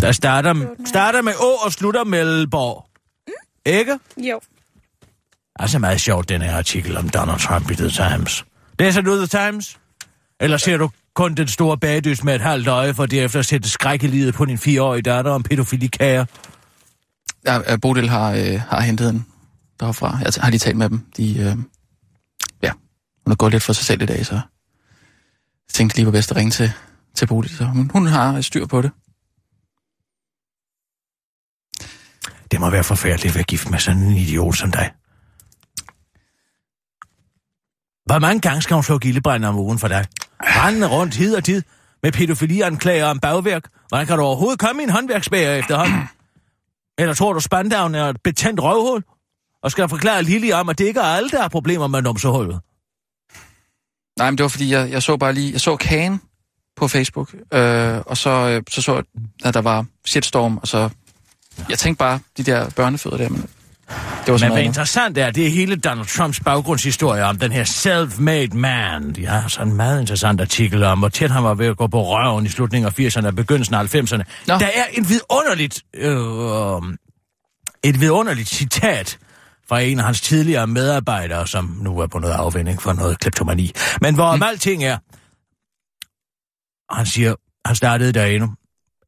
[0.00, 2.87] Der starter, starter med Å og slutter med Melborg.
[3.27, 3.33] Mm.
[3.66, 3.98] Ikke?
[4.16, 4.40] Jo.
[5.57, 8.44] Altså meget sjovt, den her artikel om Donald Trump i The Times.
[8.79, 9.79] Læser du The Times?
[10.40, 13.68] Eller ser du kun den store bagdys med et halvt øje, for derefter at sætte
[13.68, 16.25] skræk i livet på din fireårige datter om pædofilikager?
[17.47, 19.27] Ja, Bodil har, øh, har hentet den
[19.81, 20.18] derfra.
[20.18, 21.07] Jeg har lige talt med dem.
[21.16, 21.57] De, øh,
[22.62, 22.73] ja,
[23.25, 24.42] hun er gået lidt for sig selv i dag, så jeg
[25.73, 26.73] tænkte lige var bedst at ringe til,
[27.14, 27.57] til Bodil.
[27.57, 28.90] Så hun, hun har styr på det.
[32.51, 34.90] Det må være forfærdeligt at være gift med sådan en idiot som dig.
[38.07, 40.07] Hvor mange gange skal hun slå gildebrænder om ugen for dig?
[40.40, 41.62] Rendende rundt hid og tid
[42.03, 43.64] med pædofilianklager om bagværk.
[43.88, 46.01] Hvordan kan du overhovedet komme i en håndværksbager efterhånden?
[46.99, 49.03] Eller tror du, Spandavn er et betændt røvhul?
[49.62, 52.03] Og skal jeg forklare Lili om, at det ikke er alle, der har problemer med
[52.03, 52.61] numsehullet?
[54.19, 55.53] Nej, men det var fordi, jeg, jeg så bare lige...
[55.53, 56.21] Jeg så Kagen
[56.77, 59.05] på Facebook, øh, og så, øh, så så jeg,
[59.45, 60.90] at der var shitstorm, og så...
[61.69, 63.49] Jeg tænkte bare, de der børnefødder der, men
[64.27, 67.64] det var Men hvad interessant er, det er hele Donald Trumps baggrundshistorie om den her
[67.64, 69.12] self-made man.
[69.12, 71.87] De har sådan en meget interessant artikel om, hvor tæt han var ved at gå
[71.87, 74.23] på røven i slutningen af 80'erne og begyndelsen af 90'erne.
[74.47, 74.55] Nå.
[74.59, 76.16] Der er et vidunderligt, øh,
[77.85, 79.18] et vidunderligt citat
[79.68, 83.73] fra en af hans tidligere medarbejdere, som nu er på noget afvinding for noget kleptomani.
[84.01, 84.42] Men hvor mm.
[84.42, 84.99] alting er,
[86.94, 87.35] han siger,
[87.66, 88.49] han startede derinde,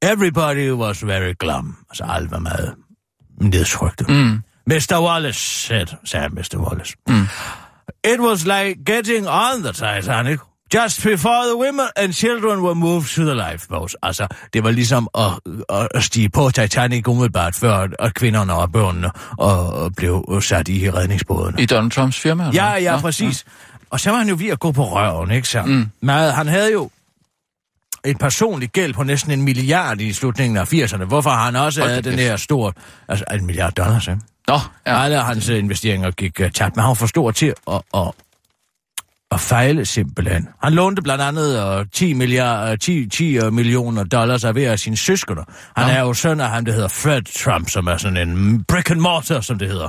[0.02, 1.76] everybody was very glum.
[1.90, 2.74] Altså alt var meget
[3.40, 4.04] nedtrykte.
[4.08, 4.42] Mm.
[4.70, 5.00] Mr.
[5.00, 6.56] Wallace said, sagde Mr.
[6.56, 6.94] Wallace.
[7.08, 7.28] Mm.
[8.04, 10.40] It was like getting on the Titanic.
[10.74, 13.96] Just before the women and children were moved to the lifeboats.
[14.02, 19.10] Altså, det var ligesom at, at, stige på Titanic umiddelbart, før at kvinderne og børnene
[19.38, 21.62] og, og blev sat i redningsbådene.
[21.62, 22.48] I Donald Trumps firma?
[22.48, 23.44] eller Ja, ja, Nå, præcis.
[23.90, 25.62] Og så var han jo ved at gå på røven, ikke så?
[25.62, 25.90] Mm.
[26.00, 26.90] Men han havde jo
[28.04, 31.04] en personlig gæld på næsten en milliard i slutningen af 80'erne.
[31.04, 32.72] Hvorfor har han også Hold havde den her store...
[33.08, 34.20] Altså, en milliard dollars, ikke?
[34.48, 34.54] Nå,
[34.86, 34.92] Ja.
[34.92, 35.02] ja.
[35.02, 38.12] Alle hans øh, investeringer gik uh, tabt, men han var for stor til at, at,
[39.30, 40.48] at fejle simpelthen.
[40.62, 44.72] Han lånte blandt andet uh, 10, milliard, uh, 10, 10 uh, millioner dollars af hver
[44.72, 45.42] af sine søskende.
[45.76, 45.92] Han Nå.
[45.92, 49.00] er jo søn af ham, der hedder Fred Trump, som er sådan en brick and
[49.00, 49.88] mortar, som det hedder,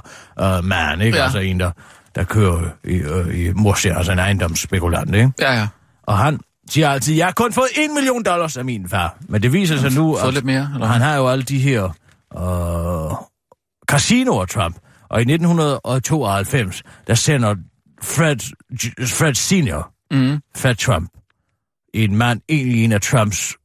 [0.60, 1.16] uh, man, ikke?
[1.18, 1.22] Ja.
[1.22, 1.24] Ja.
[1.24, 1.72] Altså en, der,
[2.16, 5.32] der kører i, uh, i mursten, altså en ejendomsspekulant, ikke?
[5.40, 5.68] Ja, ja.
[6.04, 6.40] Og han
[6.70, 9.18] siger altid, jeg har kun fået en million dollars af min far.
[9.30, 11.84] Men det viser sig nu, at lidt mere, eller han har jo alle de her
[12.38, 13.18] øh,
[13.88, 14.76] casinoer, Trump.
[15.10, 17.56] Og i 1992, der sender
[18.04, 18.38] Fred,
[19.08, 20.40] Fred Senior, Mm.
[20.58, 21.10] Fred Trump,
[21.94, 23.56] en mand ind i en af Trumps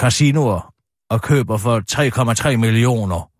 [0.00, 0.74] casinoer
[1.10, 1.82] og køber for
[2.50, 3.30] 3,3 millioner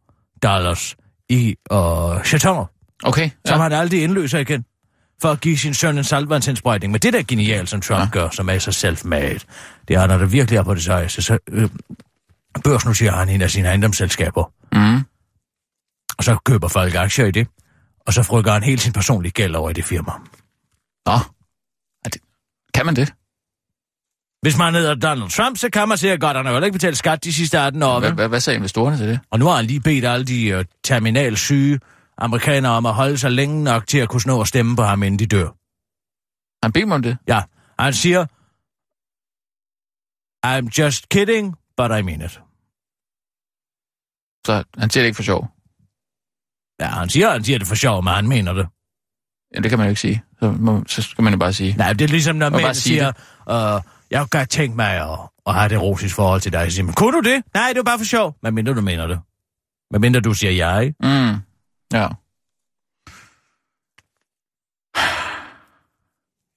[0.42, 0.96] dollars
[1.28, 2.64] i øh, chatonger,
[3.04, 3.30] Okay, ja.
[3.50, 4.64] som han aldrig indløser igen
[5.22, 6.92] for at give sin søn en salvandsindsprøjtning.
[6.92, 8.08] Men det der er genialt, som Trump ja.
[8.10, 9.44] gør, som er så self-made,
[9.88, 11.68] det er, når der virkelig er på det sejeste, så øh,
[12.64, 15.00] børsnoterer han en af sine ejendomsselskaber, Mm.
[16.18, 17.48] Og så køber folk aktier i det,
[18.06, 20.12] og så frygger han hele sin personlige gæld over i det firma.
[21.06, 21.18] Nå.
[22.04, 22.20] Det...
[22.74, 23.12] Kan man det?
[24.42, 26.96] Hvis man hedder Donald Trump, så kan man sikkert godt, han har jo ikke betalt
[26.96, 29.20] skat de sidste 18 år, Hvad, hvad, hvad sagde investorerne til det?
[29.30, 31.80] Og nu har han lige bedt alle de uh, terminal syge
[32.18, 35.02] amerikanere om at holde sig længe nok til at kunne snå at stemme på ham,
[35.02, 35.48] inden de dør.
[36.62, 37.18] Han beder om det.
[37.28, 37.42] Ja,
[37.78, 38.26] han siger,
[40.46, 42.40] I'm just kidding, but I mean it.
[44.46, 45.55] Så han siger det ikke for sjov.
[46.80, 48.66] Ja, han siger, han siger det for sjov, men han mener det.
[49.54, 50.22] Ja, det kan man jo ikke sige.
[50.40, 51.74] Så, må, så skal man jo bare sige.
[51.78, 53.12] Nej, det er ligesom, når mænd sige siger,
[53.50, 56.70] uh, jeg kunne godt tænke mig at, at have det rosis forhold til dig.
[56.70, 57.42] Så siger man, kunne du det?
[57.54, 58.36] Nej, det var bare for sjov.
[58.42, 59.20] Men mindre du mener det.
[59.90, 60.84] Men mindre du siger jeg.
[60.84, 60.96] ikke?
[61.00, 61.36] Mm.
[61.92, 62.08] Ja.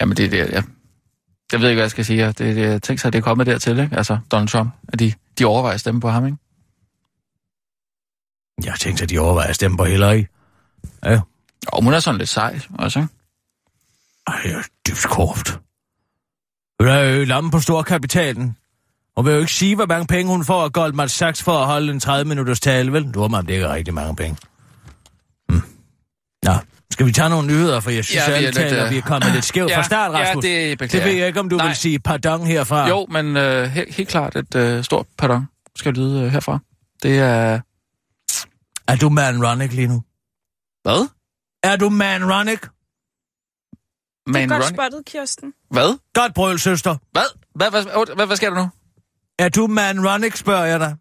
[0.01, 0.63] Jamen, det er det, jeg,
[1.51, 2.25] jeg ved ikke, hvad jeg skal sige.
[2.27, 3.97] Det, det, jeg tænker sig, at det er kommet dertil, ikke?
[3.97, 6.37] Altså, Donald Trump, at de, de overvejer at stemme på ham, ikke?
[8.65, 10.23] Jeg tænkte, at de overvejer at stemme på Hillary.
[11.05, 11.19] Ja,
[11.67, 13.09] Og hun er sådan lidt sej, også, ikke?
[14.27, 15.59] Ej, jeg er dybt korpt.
[16.79, 18.55] Hun er jo lammen på storkapitalen.
[19.17, 21.65] Hun vil jo ikke sige, hvor mange penge hun får af Goldman Sachs for at
[21.65, 23.11] holde en 30 minutters tale, vel?
[23.11, 24.37] Du har mig, det ikke er rigtig mange penge.
[25.49, 25.61] Hmm.
[26.43, 26.53] Nå,
[26.91, 28.89] skal vi tage nogle nyheder, for jeg synes, Ja, ja, vi er talt, lidt, øh,
[28.91, 30.43] vi er kommet lidt skævt ja, fra start, ja, Rasmus.
[30.43, 31.67] det beklager det ved jeg ikke, om du Nej.
[31.67, 32.87] vil sige pardon herfra.
[32.87, 36.59] Jo, men øh, helt, helt klart et øh, stort pardon skal lyde øh, herfra.
[37.03, 37.59] Det er...
[38.89, 40.03] Er du man Ronick lige nu?
[40.83, 41.07] Hvad?
[41.63, 42.61] Er du man Ronick?
[42.61, 45.53] Det Man er godt spottet, Kirsten.
[45.71, 45.97] Hvad?
[46.13, 46.95] Godt brøl, søster.
[47.11, 47.23] Hvad?
[47.55, 48.69] Hvad, hvad, hvad, hvad, sker der nu?
[49.39, 50.95] Er du man Ronick, spørger jeg dig.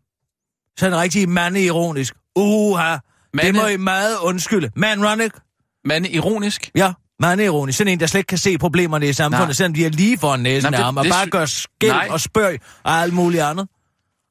[0.78, 2.14] Sådan rigtig mande-ironisk.
[2.36, 3.00] Uha, det
[3.34, 4.70] Mande- må I meget undskylde.
[4.76, 5.40] Man Ronick?
[5.84, 6.70] Man ironisk?
[6.74, 7.78] Ja, mande-ironisk.
[7.78, 9.52] Sådan en, der slet ikke kan se problemerne i samfundet, Nej.
[9.52, 11.92] selvom de er lige foran næsen Nej, af det- ham, og det bare gør skæld
[11.92, 12.08] Nej.
[12.10, 13.68] og spørg og alt muligt andet.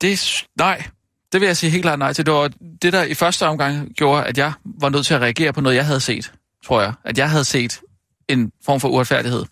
[0.01, 0.43] Det er...
[0.57, 0.83] Nej.
[1.31, 2.25] Det vil jeg sige helt klart nej til.
[2.25, 5.53] Det var det, der i første omgang gjorde, at jeg var nødt til at reagere
[5.53, 6.33] på noget, jeg havde set,
[6.65, 6.93] tror jeg.
[7.03, 7.81] At jeg havde set
[8.27, 9.45] en form for uretfærdighed.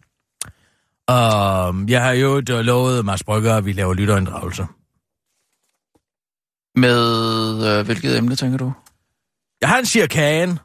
[1.12, 4.68] Um, jeg har jo øh, lovet Mads Brygger, at vi laver lytterinddragelse.
[6.76, 8.74] Med øh, hvilket emne, tænker du?
[9.62, 10.60] Ja, han siger kagen.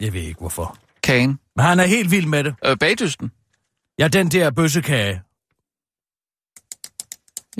[0.00, 0.78] Jeg ved ikke, hvorfor.
[1.02, 1.38] Kagen.
[1.56, 2.54] Men han er helt vild med det.
[2.64, 3.32] Øh, bagdysten.
[3.98, 5.22] Ja, den der bøssekage.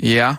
[0.03, 0.35] Ja.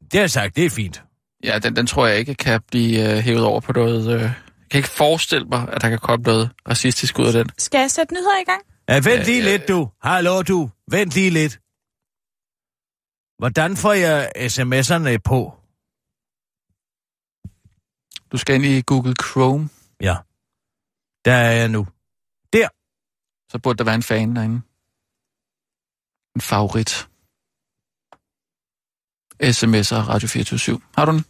[0.00, 1.02] Det har jeg sagt, det er fint.
[1.44, 4.14] Ja, den, den tror jeg ikke kan blive øh, hævet over på noget...
[4.14, 4.34] Øh, jeg
[4.70, 7.50] kan ikke forestille mig, at der kan komme noget racistisk ud af den.
[7.58, 8.62] Skal jeg sætte nyheder i gang?
[8.88, 9.56] Ja, vent lige Ja, ja.
[9.56, 9.90] lidt, du.
[10.02, 10.70] Hallo, du.
[10.90, 11.60] Vent lige lidt.
[13.38, 15.54] Hvordan får jeg sms'erne på?
[18.32, 19.68] Du skal ind i Google Chrome.
[20.00, 20.16] Ja.
[21.24, 21.86] Der er jeg nu.
[22.52, 22.68] Der.
[23.52, 24.60] Så burde der være en fan derinde.
[26.36, 27.08] En favorit.
[29.42, 31.24] SMS'er Radio 24 Har du den?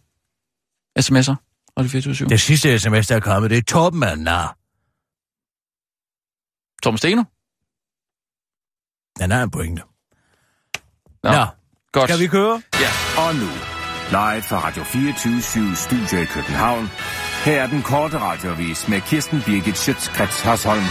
[1.00, 1.34] SMS'er
[1.78, 4.56] Radio 24 Det sidste sms, der er kommet, det er Torben af nar.
[6.82, 7.22] Tom Steno?
[9.20, 9.82] Han har en pointe.
[11.22, 11.46] Nå, Nå,
[11.92, 12.10] godt.
[12.10, 12.62] skal vi køre?
[12.80, 12.90] Ja.
[13.26, 13.48] Og nu,
[14.10, 16.86] live fra Radio 24 Studio i København.
[17.44, 20.82] Her er den korte radiovis med Kirsten Birgit Schøtzgrads Hasholm.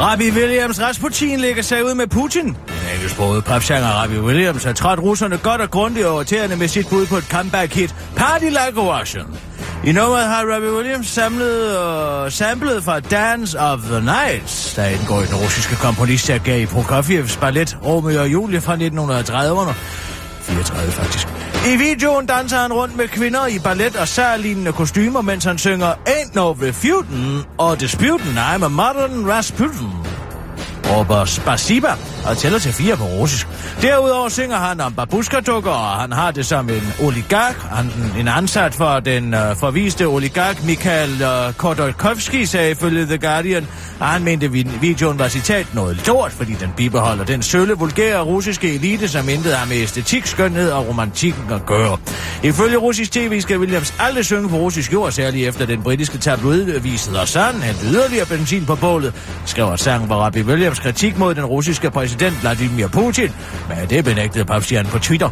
[0.00, 2.56] Rabbi Williams Rasputin lægger sig ud med Putin.
[2.94, 7.06] Engelsksproget popsanger Rabbi Williams har trådt russerne godt og grundigt over tæerne med sit bud
[7.06, 9.26] på et comeback-hit, Party Like a Russian.
[9.84, 15.22] I nummeret har Rabbi Williams samlet og samlet fra Dance of the Nights, der indgår
[15.22, 19.74] i den russiske komponist i Prokofievs ballet Romeo og Julie fra 1930'erne.
[20.42, 21.28] 34 faktisk.
[21.66, 25.92] I videoen danser han rundt med kvinder i ballet og særlignende kostymer, mens han synger
[26.08, 29.88] Ain't No Refutin' og Disputin' I'm a Modern Rasputin
[30.90, 31.94] råber Spasiba
[32.26, 33.48] og tæller til fire på russisk.
[33.82, 37.56] Derudover synger han om babuska-dukker, og han har det som en oligark.
[37.70, 43.66] Han, en ansat for den øh, forviste oligark Mikhail øh, Khodorkovsky sagde ifølge The Guardian,
[44.00, 48.20] og han mente, at videoen var citat noget lort, fordi den bibeholder den sølle, vulgære
[48.20, 51.98] russiske elite, som intet har med æstetik, skønhed og romantikken at gøre.
[52.42, 56.80] Ifølge russisk tv skal Williams aldrig synge på russisk jord, særligt efter den britiske tabloid
[56.80, 59.14] visede og sådan hældte yderligere benzin på bålet,
[59.46, 63.32] skriver sang var Rabbi Williams kritik mod den russiske præsident Vladimir Putin,
[63.68, 65.28] men det benægtede papstjernen på Twitter.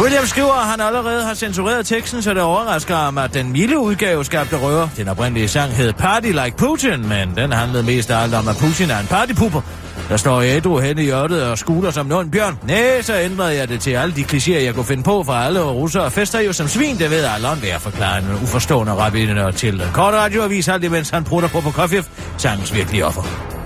[0.00, 3.78] William skriver, at han allerede har censureret teksten, så det overrasker ham, at den milde
[3.78, 4.90] udgave skabte røre.
[4.96, 8.56] Den oprindelige sang hed Party Like Putin, men den handlede mest af alt om, at
[8.56, 9.60] Putin er en partypupper.
[10.08, 12.58] Der står ædru hen i hjørnet og skuler som en bjørn.
[12.62, 15.62] Næh, så ændrede jeg det til alle de klichéer, jeg kunne finde på fra alle
[15.62, 16.10] russere.
[16.10, 20.14] Fester jo som svin, det ved alle om, det forklare en uforstående rabbiner til kort
[20.14, 22.02] radioavis, alt imens han prutter på Prokofjev,
[22.36, 23.57] sangens virkelige offer.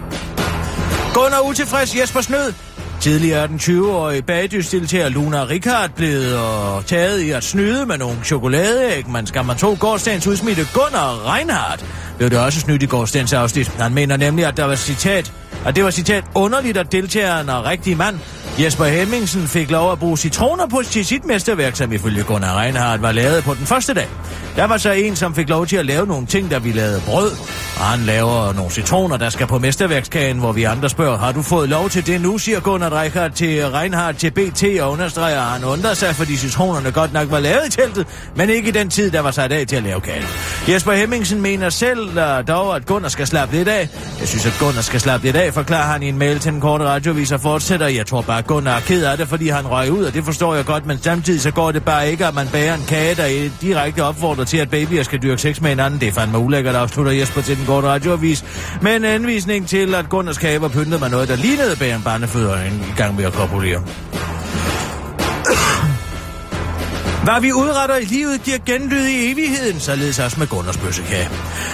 [1.14, 2.52] Gunnar utilfreds Jesper Snød.
[3.00, 8.16] Tidligere er den 20-årige bagdysdeltager Luna Rikard blevet og taget i at snyde med nogle
[8.24, 13.32] chokoladeæg, men skal man tro gårdsdagens udsmitte Gunnar Reinhardt, blev det også snydt i gårdsdagens
[13.32, 13.68] afsnit.
[13.68, 15.32] Han mener nemlig, at der var citat,
[15.66, 18.18] at det var citat underligt, at deltageren og rigtig mand
[18.58, 23.02] Jesper Hemmingsen fik lov at bruge citroner på til sit mesterværk, som ifølge Gunnar Reinhardt
[23.02, 24.08] var lavet på den første dag.
[24.56, 27.02] Der var så en, som fik lov til at lave nogle ting, der vi lavede
[27.06, 27.30] brød.
[27.76, 31.42] Og han laver nogle citroner, der skal på mesterværkskagen, hvor vi andre spørger, har du
[31.42, 35.46] fået lov til det nu, siger Gunnar Reinhardt til Reinhardt til BT og understreger, at
[35.46, 38.90] han undrer sig, fordi citronerne godt nok var lavet i teltet, men ikke i den
[38.90, 40.24] tid, der var sat af til at lave kagen.
[40.68, 43.88] Jesper Hemmingsen mener selv øh, dog, at Gunnar skal slappe lidt af.
[44.20, 46.60] Jeg synes, at Gunnar skal slappe lidt af, forklarer han i en mail til den
[46.60, 47.86] korte radiovis og fortsætter.
[47.86, 50.54] Jeg tror bare, Gunnar er ked af det, fordi han røg ud, og det forstår
[50.54, 53.50] jeg godt, men samtidig så går det bare ikke, at man bager en kage, der
[53.60, 56.00] direkte opfordrer til, at babyer skal dyrke sex med hinanden.
[56.00, 58.44] Det er fandme ulækkert, afslutter Jesper til den korte radioavis.
[58.82, 62.02] Med en anvisning til, at Gunnars kage var pyntet med noget, der lignede bag en
[62.02, 63.82] barnefødder en gang med at kopulere.
[67.22, 71.28] Hvad vi udretter i livet giver genlyd i evigheden, således også med Gunners bøssekage.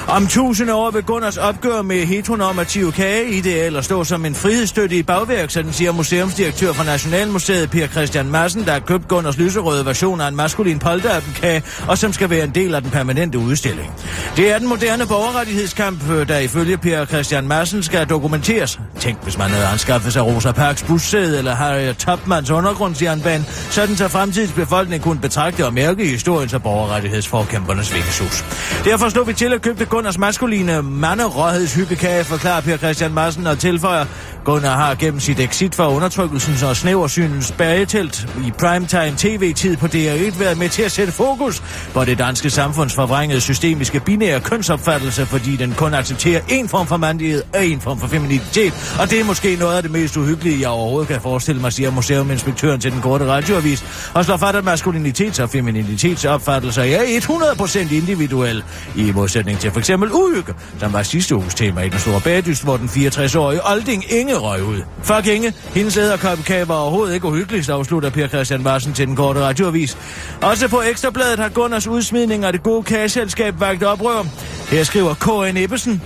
[0.08, 5.02] Om tusind år vil Gunners opgør med heteronormative kageideal og stå som en frihedsstøtte i
[5.02, 10.20] bagværk, sådan siger museumsdirektør for Nationalmuseet Per Christian Madsen, der har købt Gunners lyserøde version
[10.20, 13.92] af en maskulin polterappenkage, og som skal være en del af den permanente udstilling.
[14.36, 18.80] Det er den moderne borgerrettighedskamp, der ifølge Per Christian Madsen skal dokumenteres.
[19.00, 24.08] Tænk, hvis man havde anskaffet sig Rosa Parks bussæde eller Harriet Topmans undergrundsjernbane, sådan så
[24.08, 28.44] fremtidens befolkning kunne betragte og mærke i historien som borgerrettighedsforkæmpernes vingesus.
[28.84, 34.04] Derfor slog vi til at købe Gunners maskuline manderådhedshyggekage, forklarer Per Christian Madsen og tilføjer,
[34.48, 40.38] Gunnar har gennem sit exit fra undertrykkelsens og snæversynens bagetelt i primetime tv-tid på DR1
[40.38, 41.62] været med til at sætte fokus
[41.94, 46.96] på det danske samfunds forvrængede systemiske binære kønsopfattelse, fordi den kun accepterer en form for
[46.96, 48.96] mandighed og en form for feminitet.
[49.00, 51.90] Og det er måske noget af det mest uhyggelige, jeg overhovedet kan forestille mig, siger
[51.90, 57.92] museuminspektøren til den korte radioavis, og slår fat, at maskulinitet maskulinitets- og femininitetsopfattelser er 100%
[57.92, 58.64] individuel,
[58.96, 62.64] i modsætning til for eksempel uhygge, som var sidste uges tema i den store bagdyst,
[62.64, 64.80] hvor den 64-årige Olding Inge røg ud.
[65.02, 69.40] Fuck Inge, hendes æderkopkage var overhovedet ikke uhyggeligt, afslutter Per Christian Madsen til den korte
[69.40, 69.98] radioavis.
[70.42, 74.22] Også på Ekstrabladet har Gunners udsmidning af det gode kageselskab vagt oprør.
[74.70, 75.56] Her skriver K.N.
[75.56, 76.02] Ebbesen.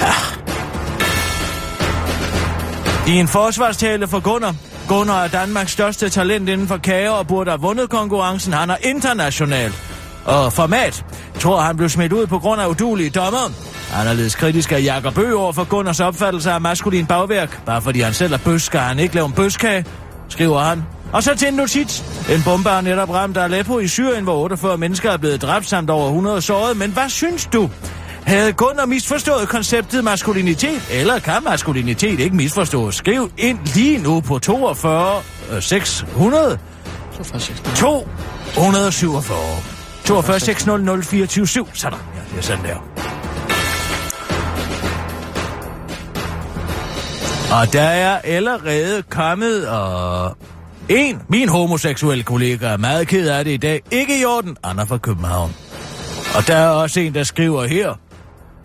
[0.00, 0.12] Ja.
[3.08, 4.54] I en forsvarstale for Gunnar.
[4.88, 8.52] Gunnar er Danmarks største talent inden for kage og burde have vundet konkurrencen.
[8.52, 9.72] Han er international.
[10.24, 11.04] og format.
[11.38, 13.50] Tror, han blev smidt ud på grund af udulige dommer.
[13.94, 17.60] Anderledes kritisk er Jakob Bøge over for Gunners opfattelse af maskulin bagværk.
[17.66, 19.84] Bare fordi han selv er bøs, skal han ikke lave en bøskage,
[20.28, 20.82] skriver han.
[21.12, 22.04] Og så til en notits.
[22.30, 25.90] En bombe har netop ramt Aleppo i Syrien, hvor 48 mennesker er blevet dræbt samt
[25.90, 26.76] over 100 såret.
[26.76, 27.70] Men hvad synes du?
[28.26, 32.94] Havde Gunnar misforstået konceptet maskulinitet, eller kan maskulinitet ikke misforstås?
[32.94, 35.22] Skriv ind lige nu på 42
[35.60, 36.58] 600
[37.74, 39.38] 247
[40.04, 41.68] 42 600 24 7.
[41.74, 42.76] Sådan, ja, det er sådan der.
[47.60, 50.36] Og der er allerede kommet og
[50.88, 53.82] en, min homoseksuelle kollega, er meget ked af det i dag.
[53.90, 55.54] Ikke i orden, Anna fra København.
[56.36, 57.94] Og der er også en, der skriver her.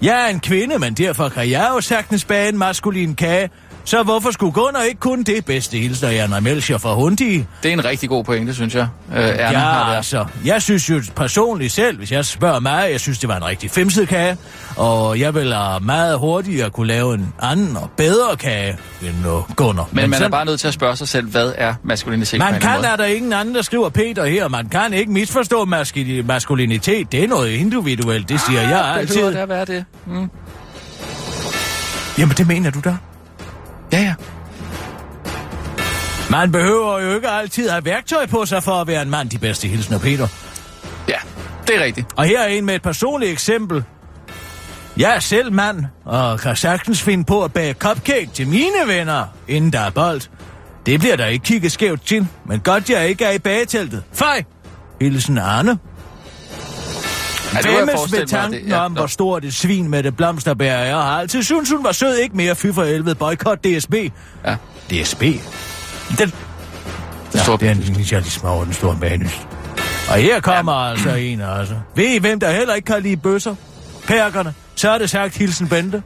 [0.02, 3.50] Jeg er en kvinde, men derfor kan jeg jo sagtens bage en maskulin kage.
[3.86, 7.46] Så hvorfor skulle Gunnar ikke kunne det bedste hilser, Anna Melcher fra Hundi?
[7.64, 8.88] Det er en rigtig god pointe, synes jeg.
[9.16, 9.98] Øh, Erna har Ja, der.
[9.98, 13.46] altså, jeg synes jo personligt selv, hvis jeg spørger mig, jeg synes, det var en
[13.46, 14.38] rigtig femset kage,
[14.76, 19.88] og jeg vil meget hurtigere kunne lave en anden og bedre kage end uh, Gunnar.
[19.92, 22.60] Men man er sådan- bare nødt til at spørge sig selv, hvad er maskulinitet man
[22.62, 22.88] kan, måde?
[22.88, 24.48] er der ingen anden, der skriver Peter her.
[24.48, 27.12] Man kan ikke misforstå maskuli- maskulinitet.
[27.12, 29.16] Det er noget individuelt, det siger jeg Ah, altid.
[29.16, 29.86] behøver det være det?
[30.08, 30.30] Mm.
[32.18, 32.96] Jamen, det mener du da?
[33.92, 34.14] Ja, ja.
[36.30, 39.38] Man behøver jo ikke altid have værktøj på sig for at være en mand, de
[39.38, 40.28] bedste hilsner, Peter.
[41.08, 41.18] Ja,
[41.68, 42.08] det er rigtigt.
[42.16, 43.84] Og her er en med et personligt eksempel.
[44.98, 49.26] Jeg er selv mand, og kan sagtens finde på at bage cupcake til mine venner,
[49.48, 50.22] inden der er bold.
[50.86, 54.04] Det bliver der ikke kigget skævt til, men godt jeg ikke er i bageteltet.
[54.14, 54.44] Fej!
[55.02, 55.78] Hilsen Arne.
[57.54, 60.74] Ja, det forestille ved tanken det- ja, om, hvor stort et svin med det blomsterbær
[60.74, 60.86] er.
[60.86, 63.16] Jeg har altid synes, hun var sød, ikke mere fy for helvede.
[63.16, 63.94] Boykot DSB.
[64.46, 64.56] Ja.
[64.90, 65.22] DSB?
[66.20, 66.34] Den...
[67.34, 69.42] Ja, store det er en initialisme over den store manus.
[70.10, 70.92] Og her kommer ja.
[70.92, 71.76] altså en, altså.
[71.96, 73.56] Ved I, hvem der heller ikke kan lide bøsser?
[74.08, 74.54] Perkerne.
[74.76, 76.04] Så er det sagt Hilsen Bente.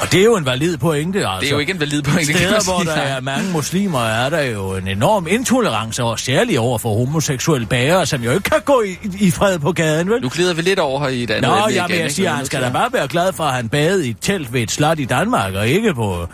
[0.00, 1.40] Og det er jo en valid pointe, altså.
[1.40, 4.42] Det er jo ikke en valid pointe, Steder, hvor der er mange muslimer, er der
[4.42, 8.82] jo en enorm intolerance, og særligt over for homoseksuelle bærere, som jo ikke kan gå
[8.82, 10.22] i, i fred på gaden, vel?
[10.22, 12.12] Nu glider vi lidt over her i et andet Nå, emne ja, men igen, jeg
[12.12, 14.52] siger, er han skal da bare være glad for, at han bade i et telt
[14.52, 16.28] ved et slot i Danmark, og ikke på...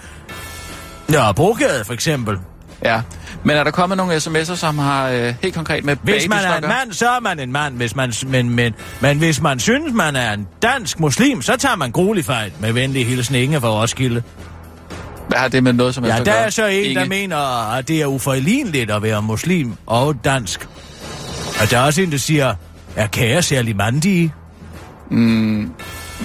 [1.13, 2.39] Ja, Brogade for eksempel.
[2.85, 3.01] Ja,
[3.45, 6.57] men er der kommet nogle sms'er, som har øh, helt konkret med Hvis man er
[6.57, 7.77] en mand, så er man en mand.
[7.77, 11.77] Hvis man, men, men, men hvis man synes, man er en dansk muslim, så tager
[11.77, 12.53] man gruelig fejl.
[12.61, 14.23] Med venlig hilsen Inge fra Roskilde.
[15.29, 17.09] Hvad har det med noget som Ja, der er så en, der Inge?
[17.09, 20.69] mener, at det er uforligneligt at være muslim og dansk.
[21.61, 22.55] Og der er også en, der siger,
[22.97, 24.33] er kære særlig mandige?
[25.11, 25.71] Mm,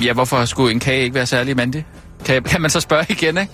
[0.03, 1.85] ja, hvorfor skulle en kage ikke være særlig mandig?
[2.25, 3.51] Kan, kan man så spørge igen, ikke?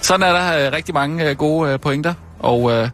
[0.00, 2.88] Sådan er der øh, rigtig mange øh, gode øh, pointer, og øh,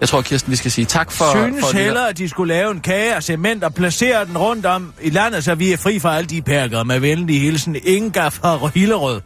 [0.00, 1.24] jeg tror, Kirsten, vi skal sige tak for...
[1.32, 4.66] Synes for hellere, at de skulle lave en kage af cement og placere den rundt
[4.66, 8.28] om i landet, så vi er fri fra alle de perker med venlig hilsen Inga
[8.28, 9.20] fra Hillerød.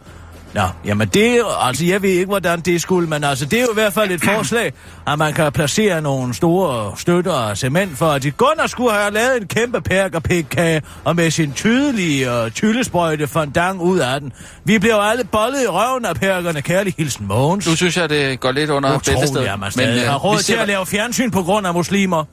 [0.57, 3.62] Nå, jamen det er altså jeg ved ikke, hvordan det skulle, men altså det er
[3.62, 4.73] jo i hvert fald et forslag,
[5.07, 9.11] at man kan placere nogle store støtter af cement for, at de Gunnar skulle have
[9.11, 14.33] lavet en kæmpe perkerpikkage, og med sin tydelige uh, tyllesprøjte fondant ud af den.
[14.64, 17.66] Vi bliver jo alle bollet i røven af perkerne, kærlig hilsen Mogens.
[17.66, 19.47] Nu synes jeg, det går lidt under Utroligt, bæltestedet.
[19.47, 22.25] at man stadig øh, har råd til at lave fjernsyn på grund af muslimer.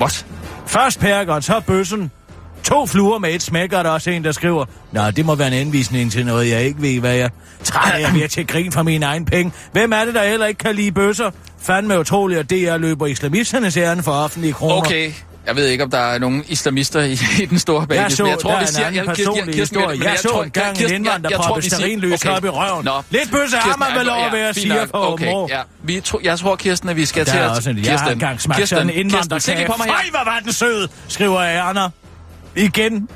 [0.00, 0.26] What?
[0.66, 2.10] Først perkeren, så bøssen.
[2.68, 4.64] To fluer med et smæk, er der også en, der skriver.
[4.92, 7.30] Nå, det må være en anvisning til noget, jeg ikke ved, hvad jeg...
[7.64, 9.52] Træt af, jeg ved til grin for mine egen penge.
[9.72, 11.30] Hvem er det, der heller ikke kan lide bøsser?
[11.62, 14.74] Fandme utroligt, at DR løber islamisternes ærende for offentlige kroner.
[14.76, 15.12] Okay,
[15.46, 17.98] jeg ved ikke, om der er nogen islamister i, i den store baby.
[17.98, 19.98] Jeg så, men jeg tror, der er siger, en anden personlig historie.
[19.98, 22.84] men Jeg så en Kirsten, jeg- indvandrer jeg proppe siger- stearinlys op i røven.
[22.84, 23.02] Nå.
[23.10, 25.48] Lidt bøsse har man vel at være, fint siger for okay, mor.
[25.50, 25.60] ja.
[25.82, 27.66] Vi tro, jeg tror, Kirsten, at vi skal til er at...
[27.66, 29.92] en, jeg har engang smagt sådan en se lige på mig her.
[29.92, 31.88] Fej, hvor var den sød, skriver Erna.
[32.58, 33.08] Igen.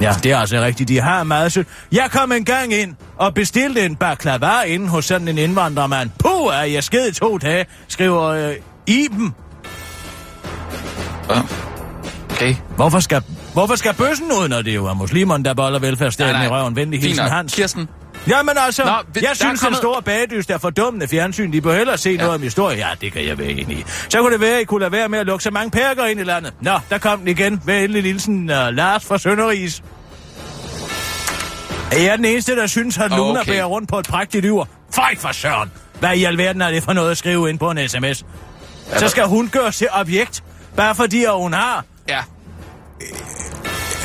[0.00, 0.88] Ja, det er altså rigtigt.
[0.88, 1.68] De har meget sødt.
[1.92, 6.10] Jeg kom en gang ind og bestilte en baklava inde hos sådan en indvandrermand.
[6.18, 8.54] Puh, er jeg sked i to dage, skriver øh,
[8.86, 9.34] Iben.
[12.30, 12.54] Okay.
[12.76, 16.44] Hvorfor skal, hvorfor skal bøssen ud, når det jo er muslimerne, der boller velfærdsstaten Nej,
[16.44, 16.76] i røven?
[16.76, 17.24] Venlig hilsen.
[17.24, 17.54] Hans.
[17.54, 17.88] Kirsten.
[18.28, 21.52] Jamen altså, Nå, vi- jeg synes, er den kommet- store bagdyst er fordummende fjernsyn.
[21.52, 22.16] De bør hellere se ja.
[22.16, 22.76] noget om historie.
[22.76, 23.84] Ja, det kan jeg være enig i.
[24.08, 26.04] Så kunne det være, at I kunne lade være med at lukke så mange perker
[26.06, 26.52] ind i landet.
[26.60, 27.62] Nå, der kom den igen.
[27.64, 29.82] Venlig Nielsen uh, Lars fra Sønderis.
[31.92, 33.52] Er jeg den eneste, der synes, at Luna Okay.
[33.52, 34.64] bærer rundt på et prægtigt yver?
[34.94, 35.70] Fej for søren!
[36.00, 38.24] Hvad i alverden er det for noget at skrive ind på en sms?
[38.96, 40.42] Så skal hun gøres til objekt,
[40.76, 42.20] bare fordi at hun har Ja,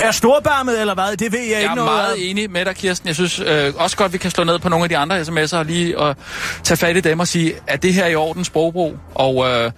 [0.01, 1.17] er storbarmet eller hvad?
[1.17, 2.19] Det ved jeg, jeg ikke er noget meget om.
[2.21, 3.07] enig med dig, Kirsten.
[3.07, 5.55] Jeg synes øh, også godt, vi kan slå ned på nogle af de andre sms'er
[5.57, 6.15] og lige og
[6.63, 8.97] tage fat i dem og sige, at det her er i orden sprogbrug?
[9.15, 9.71] Og øh,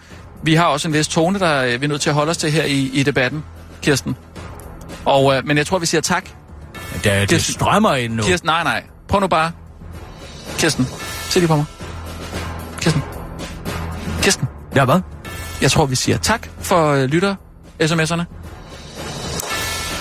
[0.43, 2.38] vi har også en vis tone, der øh, vi er nødt til at holde os
[2.38, 3.43] til her i, i debatten,
[3.82, 4.15] Kirsten.
[5.05, 6.26] Og, øh, men jeg tror, vi siger tak.
[7.03, 8.24] Det Kirsten- strømmer ind nu.
[8.24, 8.84] Kirsten, nej, nej.
[9.07, 9.51] Prøv nu bare.
[10.57, 10.88] Kirsten,
[11.30, 11.65] se lige på mig.
[12.82, 13.03] Kirsten.
[14.22, 14.47] Kirsten.
[14.76, 14.99] Ja, hvad?
[15.61, 17.36] Jeg tror, vi siger tak for øh, lytter
[17.84, 18.41] sms'erne.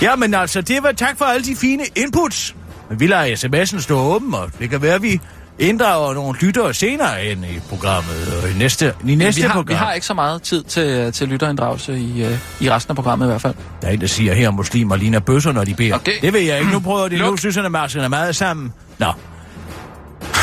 [0.03, 2.55] Ja, men altså, det var tak for alle de fine inputs.
[2.91, 5.21] Men vi lader sms'en stå åben, og det kan være, at vi
[5.59, 9.69] inddrager nogle lyttere senere ind i programmet, og i næste, i næste vi, har, program.
[9.69, 13.27] vi har ikke så meget tid til, til lytterinddragelse i, øh, i resten af programmet
[13.27, 13.55] i hvert fald.
[13.83, 15.95] Der er en, der siger, her muslimer ligner bøsser, når de beder.
[15.95, 16.13] Okay.
[16.23, 16.73] Det vil jeg ikke.
[16.73, 17.39] Nu prøver de nu, Luk.
[17.39, 18.73] synes jeg, at meget sammen.
[18.99, 19.13] Nå.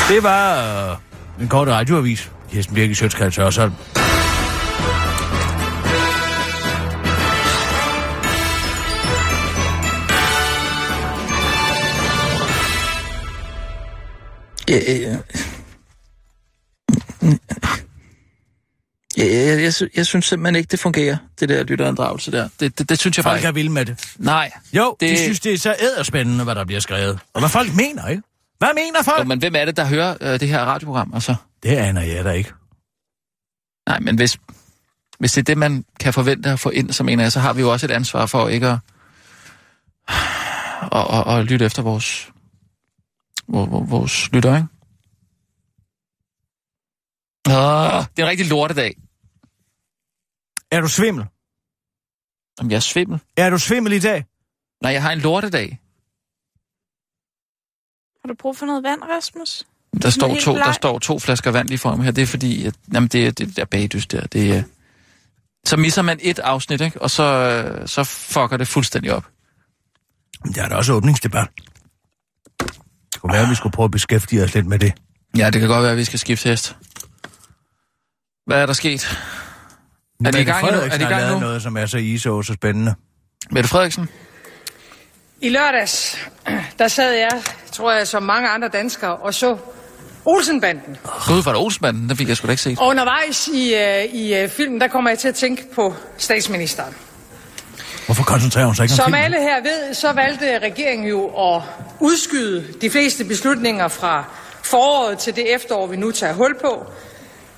[0.08, 2.30] Det var øh, en kort radioavis.
[2.52, 3.72] Kirsten Birke Sjøtskreds Hørsholm.
[14.68, 15.16] Ja, ja,
[19.16, 22.48] ja, jeg, jeg, sy- jeg synes simpelthen ikke, det fungerer, det der lytterinddragelse der.
[22.60, 24.14] Det, det, det synes jeg bare Folk er vilde med det.
[24.16, 24.50] Nej.
[24.72, 25.10] Jo, det...
[25.10, 27.18] De synes, det er så æderspændende, hvad der bliver skrevet.
[27.34, 28.22] Og hvad folk mener, ikke?
[28.58, 29.18] Hvad mener folk?
[29.18, 31.10] Jo, men hvem er det, der hører øh, det her radioprogram?
[31.14, 31.34] Altså?
[31.62, 32.52] Det aner jeg da ikke.
[33.88, 34.38] Nej, men hvis,
[35.18, 37.52] hvis det er det, man kan forvente at få ind, så mener jeg, så har
[37.52, 38.78] vi jo også et ansvar for ikke at,
[40.92, 42.28] at, at, at lytte efter vores,
[43.46, 44.68] vores, lytter, ikke?
[47.48, 48.96] Åh, det er en rigtig lortedag.
[50.70, 51.26] Er du svimmel?
[52.60, 53.20] Om jeg er svimmel?
[53.36, 54.24] Er du svimmel i dag?
[54.82, 55.80] Nej, jeg har en lortedag.
[58.22, 59.66] Har du brug for noget vand, Rasmus?
[60.02, 62.12] Der står, to, der står to flasker vand lige for mig her.
[62.12, 64.26] Det er fordi, at, jamen det er det der bagdys der.
[64.26, 64.62] Det er,
[65.66, 67.02] så misser man et afsnit, ikke?
[67.02, 69.26] og så, så fucker det fuldstændig op.
[70.44, 71.48] Men Der er da også åbningsdebat.
[73.18, 74.92] Det kunne være, at vi skulle prøve at beskæftige os lidt med det.
[75.36, 76.76] Ja, det kan godt være, at vi skal skifte hest.
[78.46, 79.18] Hvad er der sket?
[80.24, 80.80] Er de i gang, endnu?
[80.80, 81.40] er Frederiksen de i har gang nu?
[81.40, 82.94] noget, som er så iså så spændende.
[83.50, 84.08] Mette Frederiksen?
[85.40, 86.28] I lørdags,
[86.78, 87.42] der sad jeg,
[87.72, 89.56] tror jeg, som mange andre danskere, og så
[90.24, 90.96] Olsenbanden.
[91.26, 92.08] Gud, var det Olsmanden?
[92.08, 92.78] Den fik jeg sgu da ikke set.
[92.78, 96.94] Og undervejs i, uh, i uh, filmen, der kommer jeg til at tænke på statsministeren.
[98.08, 99.22] Hvorfor koncentrerer hun sig ikke om Som filmen?
[99.24, 101.62] alle her ved, så valgte regeringen jo at
[102.00, 104.24] udskyde de fleste beslutninger fra
[104.62, 106.86] foråret til det efterår, vi nu tager hul på.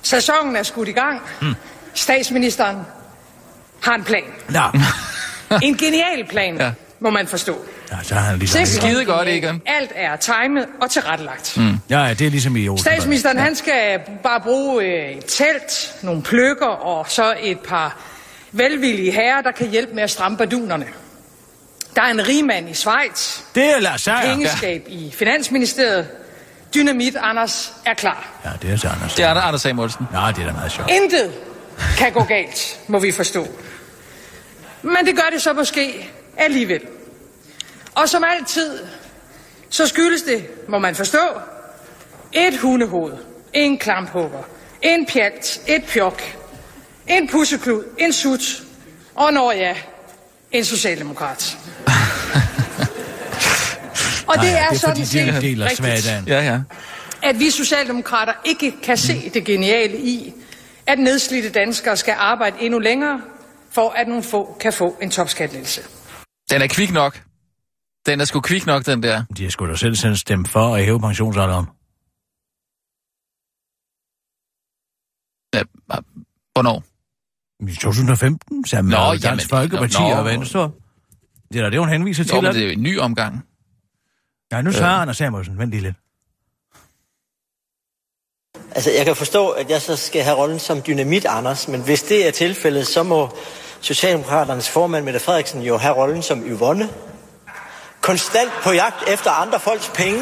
[0.01, 1.21] Sæsonen er skudt i gang.
[1.41, 1.55] Hmm.
[1.93, 2.77] Statsministeren
[3.83, 4.23] har en plan.
[4.49, 4.61] Nå,
[5.67, 6.65] En genial plan, Ja.
[6.65, 6.71] ja.
[6.99, 7.57] må man forstå.
[7.91, 8.65] ja, så har han ligesom...
[8.65, 9.27] Simpelthen Skide godt.
[9.27, 9.61] Egon.
[9.65, 11.57] Alt er timet og tilrettelagt.
[11.89, 12.85] Ja, ja, det er ligesom i Olsen.
[12.85, 17.97] Statsministeren, han skal bare bruge øh, et telt, nogle pløkker og så et par
[18.51, 20.87] velvillige herrer, der kan hjælpe med at stramme bardunerne.
[21.95, 24.21] Der er en rigmand i Schweiz, Det er Lars Seier.
[24.21, 24.93] pengeskab ja.
[24.93, 26.07] i Finansministeriet.
[26.75, 28.29] Dynamit Anders er klar.
[28.45, 29.13] Ja, det er så Anders.
[29.13, 30.05] Det er der Anders Samuelsen.
[30.13, 30.91] Ja, det er da meget sjovt.
[30.91, 31.31] Intet
[31.97, 33.47] kan gå galt, må vi forstå.
[34.81, 36.81] Men det gør det så måske alligevel.
[37.95, 38.79] Og som altid,
[39.69, 41.19] så skyldes det, må man forstå,
[42.33, 43.13] et hundehoved,
[43.53, 44.43] en klamphugger,
[44.81, 46.21] en pjalt, et pjok,
[47.11, 48.63] en pusseklud, en sut,
[49.15, 49.75] og når ja,
[50.51, 51.57] en socialdemokrat.
[54.29, 56.27] og det Nej, er, det er sådan set del af rigtigt.
[56.27, 56.61] Ja, ja.
[57.23, 60.33] at vi socialdemokrater ikke kan se det geniale i,
[60.87, 63.21] at nedslidte danskere skal arbejde endnu længere,
[63.71, 65.81] for at nogle få kan få en topskattelettelse.
[66.49, 67.21] Den er kvik nok.
[68.05, 69.23] Den er sgu kvik nok, den der.
[69.37, 71.65] De har sgu da selv sendt stemme for at hæve pensionsalderen.
[75.53, 75.61] Ja,
[76.53, 76.90] hvornår?
[77.67, 80.71] I 2015, sammen med Dansk jamen, Folkeparti nå, og Venstre.
[81.53, 82.35] Det er da det, hun henviser til.
[82.35, 83.45] Jo, men det er jo en ny omgang.
[84.51, 85.57] Ja, nu svarer Anders Samuelsen.
[85.57, 85.95] Vent lige lidt.
[88.75, 92.03] Altså, jeg kan forstå, at jeg så skal have rollen som dynamit, Anders, men hvis
[92.03, 93.29] det er tilfældet, så må
[93.81, 96.89] Socialdemokraternes formand, Mette Frederiksen, jo have rollen som Yvonne.
[98.01, 100.21] Konstant på jagt efter andre folks penge.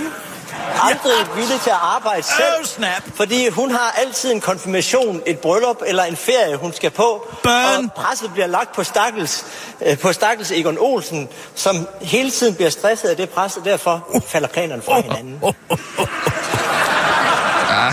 [0.82, 2.60] Aldrig villig til at arbejde selv.
[2.60, 3.04] Oh, snap.
[3.16, 7.28] Fordi hun har altid en konfirmation, et bryllup eller en ferie, hun skal på.
[7.44, 7.86] Burn.
[7.86, 9.46] Og presset bliver lagt på stakkels,
[9.82, 14.22] øh, på stakkels Egon Olsen, som hele tiden bliver stresset af det pres, og derfor
[14.28, 15.42] falder planerne fra hinanden.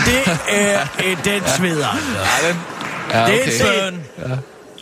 [0.05, 2.55] Det er et den sveder, altså.
[3.13, 4.05] Ja, Det er en søn.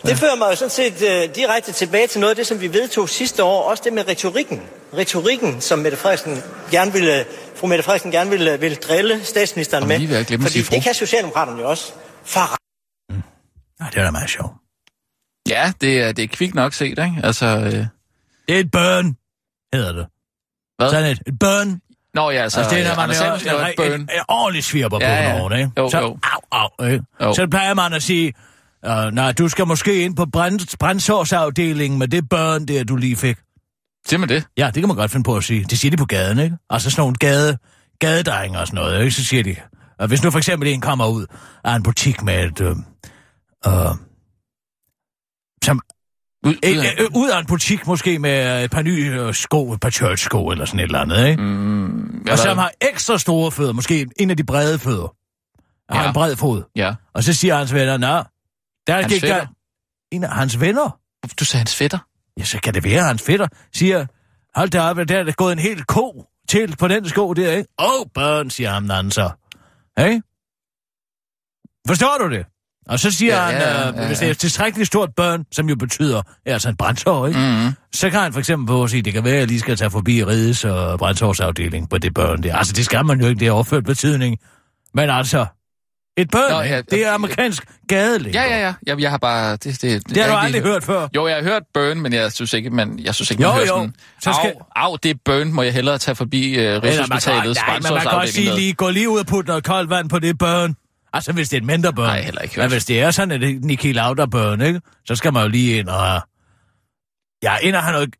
[0.06, 2.72] Det fører mig jo sådan set uh, direkte tilbage til noget af det, som vi
[2.72, 3.70] vedtog sidste år.
[3.70, 4.62] Også det med retorikken.
[4.96, 7.24] Retorikken, som Mette Frederiksen gerne ville,
[7.56, 9.98] fru Mette Frederiksen gerne ville, ville drille statsministeren Og med.
[9.98, 11.92] lige ved at glemme at Fordi sige det kan Socialdemokraterne jo også.
[12.24, 12.40] For
[13.80, 14.52] Ja, det er da meget sjovt.
[15.48, 17.14] Ja, det er, det er kvik nok set, ikke?
[17.24, 17.86] Altså, øh, Det
[18.48, 19.16] er et burn,
[19.74, 20.06] hedder det.
[20.78, 20.90] hvad?
[20.90, 21.80] Sådan et, et burn.
[22.14, 24.00] Nå ja, altså, Altså, det er, når øh, man Anders Samuelsen laver et en, en,
[24.00, 25.70] en ordentlig svirper på Ja, ja, over det, ikke?
[25.78, 26.18] Jo, så, jo.
[26.52, 27.04] Au, au, ikke?
[27.22, 27.34] Jo.
[27.34, 28.32] Så plejer man at sige,
[28.86, 33.16] Uh, nej, du skal måske ind på brand, brændsårsafdelingen med det børn der, du lige
[33.16, 33.36] fik.
[34.06, 34.46] Siger man det?
[34.56, 35.64] Ja, det kan man godt finde på at sige.
[35.64, 36.56] Det siger de på gaden, ikke?
[36.70, 37.58] Altså sådan nogle gade,
[37.98, 39.10] gadedrenge og sådan noget, ikke?
[39.10, 39.56] Så siger de...
[39.98, 41.26] Og hvis nu for eksempel en kommer ud
[41.64, 42.60] af en butik med et...
[42.60, 42.76] Øh,
[43.66, 43.94] øh,
[45.64, 45.80] som,
[46.46, 46.94] ud, af...
[47.00, 50.48] Øh, ud af en butik måske med et par nye øh, sko, et par church-sko
[50.48, 51.42] eller sådan et eller andet, ikke?
[51.42, 55.14] Mm, og som har ekstra store fødder, måske en af de brede fødder.
[55.94, 56.08] Har Ja.
[56.08, 56.62] en bred fod.
[56.76, 56.94] Ja.
[57.14, 58.22] Og så siger hans venner, nå,
[58.86, 59.28] der Hans gik der...
[59.28, 59.46] fætter?
[60.12, 60.98] En af hans venner.
[61.40, 61.98] Du sagde hans fætter?
[62.38, 64.06] Ja, så kan det være, hans fætter siger,
[64.54, 67.52] hold da op, der er der gået en hel ko til på den sko der,
[67.52, 67.68] ikke?
[67.78, 69.30] Åh, oh, børn, siger ham den anden så.
[69.98, 70.20] Hey?
[71.86, 72.46] Forstår du det?
[72.88, 75.14] Og så siger Ja, han, ja, ja, øh, ja, hvis det er et tilstrækkeligt stort
[75.16, 77.40] børn, som jo betyder, altså en brændsår, ikke?
[77.40, 77.72] Mm-hmm.
[77.94, 79.76] Så kan han for eksempel på at sige, det kan være, at jeg lige skal
[79.76, 82.56] tage forbi Rides og brændsårsafdeling på det børn der.
[82.56, 84.38] Altså, det skal man jo ikke, det er overført betydning.
[84.94, 85.46] Men altså,
[86.18, 88.34] et børn, Nå, ja, det er amerikansk gadeling.
[88.34, 88.74] Ja, ja, ja.
[88.86, 89.52] Jeg, jeg har bare...
[89.52, 91.08] Det, det, det, Det har du aldrig lige hørt før.
[91.16, 93.54] Jo, jeg har hørt burn, men jeg synes ikke, man, jeg synes ikke, man Jo,
[93.54, 93.74] hører jo.
[93.76, 93.94] sådan...
[94.20, 97.78] Så skal- Au, au, det er burn, må jeg hellere tage forbi kan, Rigshospitalets nej,
[97.80, 100.18] men man kan også sige lige, gå lige ud og putte noget koldt vand på
[100.18, 100.76] det børn.
[101.12, 102.06] Altså, hvis det er et mindre børn.
[102.06, 102.70] Nej, heller ikke Men hørt.
[102.72, 104.80] hvis det er sådan et Niki Lauda børn, ikke?
[105.04, 106.20] Så skal man jo lige ind og...
[107.42, 108.14] Ja, ind og have noget...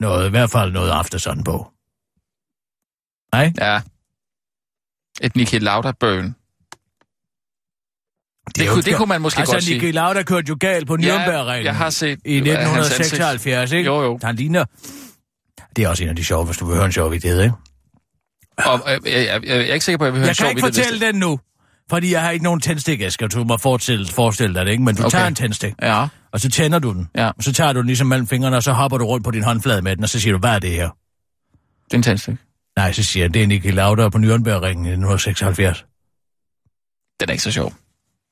[0.00, 1.72] Noget, i hvert fald noget aftersun på.
[3.34, 3.52] Nej?
[3.60, 3.80] Ja.
[5.20, 6.34] Et Niki Lauda burn.
[8.56, 9.74] Det, er kunne, det kunne man måske altså, godt sige.
[9.78, 11.64] Niki Lauda kørte jo galt på Nürnbergringen.
[11.64, 13.00] jeg har set, I øh, hans ansigt.
[13.00, 13.86] 1976, ikke?
[13.86, 14.18] Jo, jo.
[14.22, 14.64] Han ligner...
[15.76, 17.54] Det er også en af de sjove, hvis du vil høre en sjov vidighed, ikke?
[18.58, 20.34] Og, øh, jeg, jeg, jeg, er ikke sikker på, at jeg vil høre Jeg en
[20.34, 21.38] kan sjov ikke vittighed, fortælle den nu,
[21.90, 24.84] fordi jeg har ikke nogen tændstikæsker, du må forestille, forestille dig det, ikke?
[24.84, 25.10] Men du okay.
[25.10, 26.06] tager en tændstik, Ja.
[26.32, 27.08] og så tænder du den.
[27.16, 27.26] Ja.
[27.26, 29.42] Og så tager du den ligesom mellem fingrene, og så hopper du rundt på din
[29.42, 30.88] håndflade med den, og så siger du, hvad er det her?
[31.84, 32.34] Det er en tændstik.
[32.76, 35.84] Nej, så siger jeg, det er Niki Lauda på Nürnbergringen i 1976.
[37.20, 37.72] Den er ikke så sjov.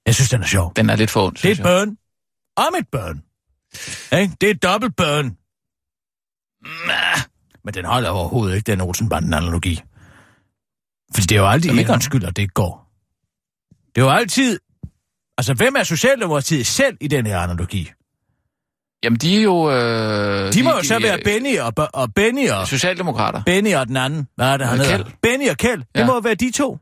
[0.07, 0.73] Jeg synes, den er sjov.
[0.77, 1.97] Den er lidt for ond, Det er et burn.
[2.57, 3.23] Om et.
[4.21, 4.35] Ikke?
[4.41, 5.37] Det er et dobbelt burn.
[7.65, 9.81] Men den holder overhovedet ikke, den Olsenbanden-analogi.
[11.15, 12.01] Fordi det er jo aldrig du?
[12.01, 12.93] skyld, at det går.
[13.95, 14.59] Det er jo altid...
[15.39, 17.91] Altså, hvem er Socialdemokratiet selv i den her analogi?
[19.05, 19.71] Jamen, de er jo...
[19.71, 22.67] Øh, De må jo så være Benny og, og Benny og...
[22.69, 23.43] Socialdemokrater.
[23.47, 24.29] Benny og den anden.
[24.37, 25.11] Hvad er det, han hedder?
[25.23, 25.81] Benny og Kjeld.
[25.81, 26.07] Det Ja.
[26.07, 26.79] må jo være de to,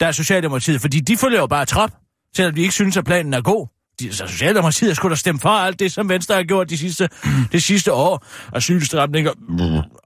[0.00, 0.80] der er Socialdemokratiet.
[0.80, 1.90] Fordi de følger jo bare trop,
[2.36, 3.66] selvom de ikke synes, at planen er god.
[4.00, 7.08] De, så Socialdemokratiet skulle da stemme for alt det, som Venstre har gjort de sidste,
[7.52, 8.26] det sidste år.
[8.52, 9.30] Asylstramninger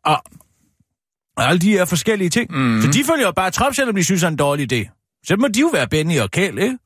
[0.04, 0.22] og,
[1.36, 2.50] og alle de her forskellige ting.
[2.50, 2.82] Mm.
[2.82, 5.02] Så de følger jo bare trop, selvom de synes, er en dårlig idé.
[5.26, 6.78] Så må de jo være Benny og Kjeld, ikke?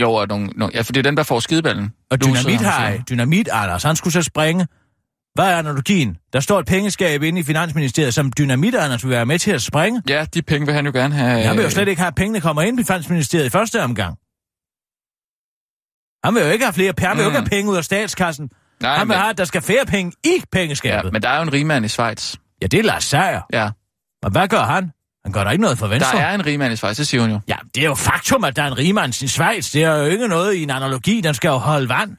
[0.00, 1.90] Jo, og nogle, nogle, ja, for det er den, der får skideballen.
[2.10, 2.98] Og Dynamit har.
[3.10, 4.66] Dynamit Anders, han skulle så springe.
[5.34, 6.16] Hvad er analogien?
[6.32, 9.62] Der står et pengeskab inde i Finansministeriet, som Dynamit Anders vil være med til at
[9.62, 10.02] springe.
[10.08, 11.42] Ja, de penge vil han jo gerne have...
[11.42, 14.18] Han vil jo slet ikke have, at pengene kommer ind i Finansministeriet i første omgang.
[16.24, 17.44] Han vil jo ikke have flere penge, han vil jo ikke Mm.
[17.44, 18.50] have penge ud af statskassen.
[18.80, 21.04] Nej, han vil men- have, at der skal flere penge i pengeskabet.
[21.04, 22.36] Ja, men der er jo en rigmand i Schweiz.
[22.62, 23.40] ja det er Lars Seier.
[23.52, 23.70] Ja,
[24.22, 24.90] Og hvad gør han?
[25.24, 26.20] Han gør der ikke noget for der Venstre.
[26.20, 27.40] er en rigmand i Schweiz, det siger hun jo.
[27.48, 29.72] Ja, det er jo faktum, at der er en rigmand i Schweiz.
[29.72, 32.16] Det er jo ikke noget i en analogi, den skal jo holde vand.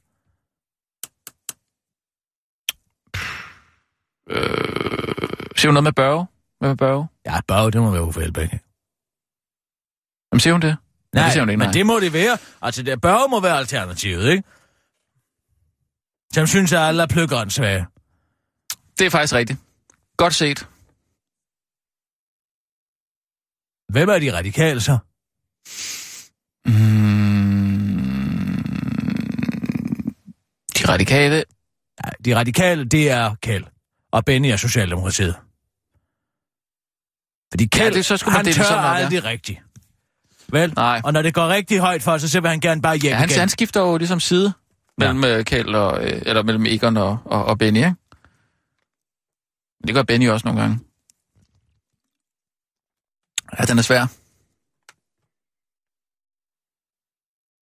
[5.57, 6.25] Siger hun noget med Børge?
[6.59, 7.07] Hvad med Børge?
[7.25, 8.49] Ja, bare det må være Uffe Elbæk.
[10.31, 10.77] Jamen, siger hun det?
[11.15, 11.67] Nej, det siger hun ikke, nej.
[11.67, 12.37] men det må det være.
[12.61, 14.43] Altså, det bør må være alternativet, ikke?
[16.33, 17.85] Som synes, at alle er pløkkeren svage.
[18.99, 19.59] Det er faktisk rigtigt.
[20.17, 20.67] Godt set.
[23.89, 24.97] Hvem er de radikale så?
[26.65, 28.63] Mm,
[30.77, 31.43] de radikale...
[32.03, 33.63] Nej, de radikale, det er Kjeld.
[34.11, 35.35] Og Benny er Socialdemokratiet.
[37.51, 39.03] Fordi Kjeld, det- så skulle man han dele tør sådan op, ja.
[39.03, 39.59] aldrig rigtigt.
[40.51, 40.73] Vel?
[40.75, 41.01] Nej.
[41.03, 43.29] Og når det går rigtig højt for, så vil han gerne bare hjem Ja, han,
[43.29, 43.39] igen.
[43.39, 44.53] han skifter jo ligesom side
[44.97, 45.43] mellem ja.
[45.43, 47.95] Kjeld og, øh, eller mellem Egon og, og, og Benny, ikke?
[49.87, 50.79] Det gør Benny også nogle gange.
[53.59, 54.05] Ja, den er svær.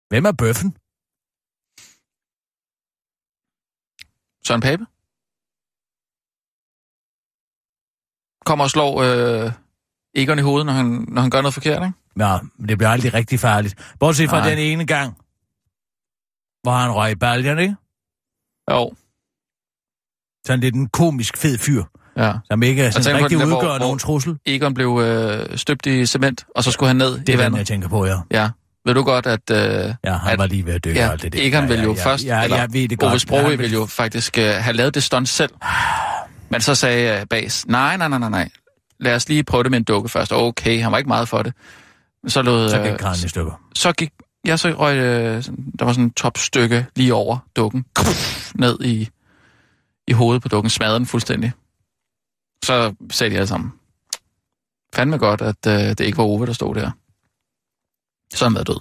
[0.09, 0.77] Hvem er bøffen?
[4.47, 4.85] Søren Pape?
[8.45, 9.51] Kommer og slår øh,
[10.15, 11.97] Egon i hovedet, når han, når han gør noget forkert, ikke?
[12.19, 13.75] Ja, men det bliver aldrig rigtig farligt.
[13.99, 14.49] Bortset fra Nej.
[14.49, 15.13] den ene gang,
[16.63, 17.75] hvor han røg i baljen, ikke?
[18.71, 18.93] Jo,
[20.45, 21.83] Sådan lidt en komisk fed fyr,
[22.17, 22.33] ja.
[22.51, 24.37] som ikke er sådan rigtig den der, udgør hvor- nogen trussel.
[24.45, 27.39] Egon blev øh, støbt i cement, og så skulle han ned Det i er den,
[27.43, 27.57] vandet.
[27.57, 28.17] jeg tænker på, ja.
[28.31, 28.49] Ja.
[28.85, 29.51] Ved du godt, at...
[29.51, 29.57] Øh,
[30.03, 31.39] Ja, han at, var lige ved at dø ja, alt det der.
[31.41, 32.25] Egon ja, ville jo ja, først...
[32.25, 33.21] Ja, eller, jeg ved det Ove godt.
[33.21, 35.51] Sprogøe Han ville jo faktisk øh, have lavet det stunt selv.
[36.49, 38.49] Men så sagde øh, Bas, nej, nej, nej, nej, nej.
[38.99, 40.33] Lad os lige prøve det med en dukke først.
[40.33, 41.53] Okay, han var ikke meget for det.
[42.27, 42.69] Så lå...
[42.69, 43.69] Så øh, gik kranen i stykker.
[43.75, 44.13] så gik
[44.45, 45.43] Ja, så røg øh,
[45.79, 47.85] der var sådan et topstykke lige over dukken.
[48.55, 49.09] Ned i,
[50.07, 50.69] i hovedet på dukken.
[50.69, 51.51] Smadrede den fuldstændig.
[52.63, 53.73] Så sagde de alle sammen.
[54.95, 56.91] Fandme godt, at øh, det ikke var Ove, der stod der.
[58.33, 58.79] Så han været død.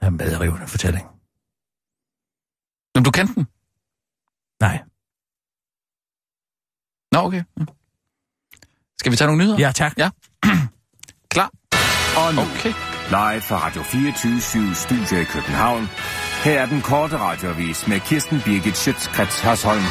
[0.00, 1.06] Det er en medrivende fortælling.
[2.94, 3.46] Men du kendte den?
[4.60, 4.82] Nej.
[7.12, 7.44] Nå, okay.
[8.98, 9.58] Skal vi tage nogle nyheder?
[9.58, 9.98] Ja, tak.
[9.98, 10.10] Ja.
[12.16, 12.72] Og nu, Okay.
[13.08, 15.88] live fra Radio 24 Studio i København.
[16.44, 19.82] Her er den korte radiovis med Kirsten Birgit Schøtzgrads Hasholm.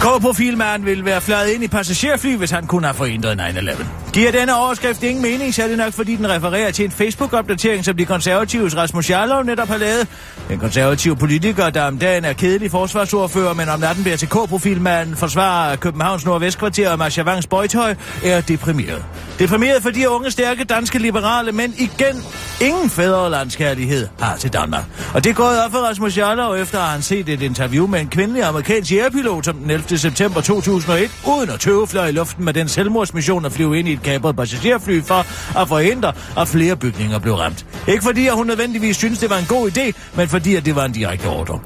[0.00, 3.84] K-profilmanden ville være fløjet ind i passagerfly, hvis han kunne have forhindret 9-11.
[4.12, 7.84] Giver denne overskrift ingen mening, så er det nok, fordi den refererer til en Facebook-opdatering,
[7.84, 10.08] som de konservatives Rasmus Jarlov netop har lavet.
[10.48, 15.16] Den konservative politiker, der om dagen er kedelig forsvarsordfører, men om natten bliver til K-profilmanden,
[15.16, 17.94] forsvarer Københavns Nordvestkvarter og Marchavangs Bøjtøj,
[18.24, 19.04] er deprimeret.
[19.38, 22.24] Deprimeret, fordi unge, stærke danske liberale mænd igen
[22.60, 24.84] ingen fædrelandskærlighed har til Danmark.
[25.14, 28.00] Og det er gået op for Rasmus Jarlov, efter at han set et interview med
[28.00, 29.98] en kvindelig amerikansk jægerpilot, som den 11.
[29.98, 33.99] september 2001, uden at tøve fløj i luften med den selvmordsmission at flyve ind i
[34.00, 35.26] et kapret passagerfly for
[35.60, 37.66] at forhindre, at flere bygninger blev ramt.
[37.88, 40.76] Ikke fordi, at hun nødvendigvis synes, det var en god idé, men fordi, at det
[40.76, 41.60] var en direkte ordre.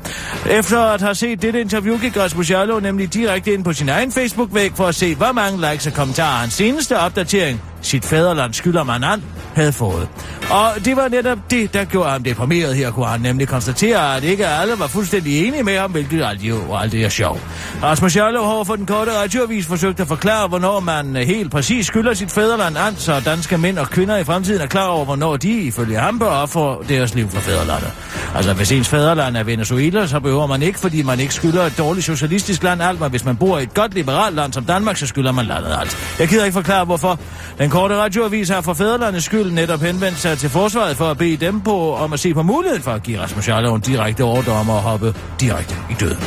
[0.50, 4.12] Efter at have set dette interview, gik Rasmus Jarlov nemlig direkte ind på sin egen
[4.12, 8.84] Facebook-væg for at se, hvor mange likes og kommentarer hans seneste opdatering, sit fædreland skylder
[8.84, 9.24] man an,
[9.54, 10.08] havde fået.
[10.50, 14.24] Og det var netop det, der gjorde ham deprimeret her, kunne han nemlig konstatere, at
[14.24, 17.40] ikke alle var fuldstændig enige med ham, hvilket aldrig jo aldrig er sjov.
[17.82, 22.14] Rasmus Jarlov har for den korte radioavis forsøgt at forklare, hvornår man helt præcis skylder
[22.14, 25.52] sit fædreland an, så danske mænd og kvinder i fremtiden er klar over, hvornår de,
[25.52, 27.92] ifølge ham, bør ofre deres liv for fædrelandet.
[28.34, 31.78] Altså, hvis ens fædreland er Venezuela, så behøver man ikke, fordi man ikke skylder et
[31.78, 34.96] dårligt socialistisk land alt, men hvis man bor i et godt liberalt land som Danmark,
[34.96, 35.96] så skylder man landet alt.
[36.18, 37.18] Jeg gider ikke forklare, hvorfor.
[37.58, 41.36] Den korte radioavis har for fædrelandets skyld netop henvendt sig til forsvaret for at bede
[41.36, 44.52] dem på om at se på muligheden for at give Rasmus Jarlov en direkte ordre
[44.52, 46.24] om at hoppe direkte i døden.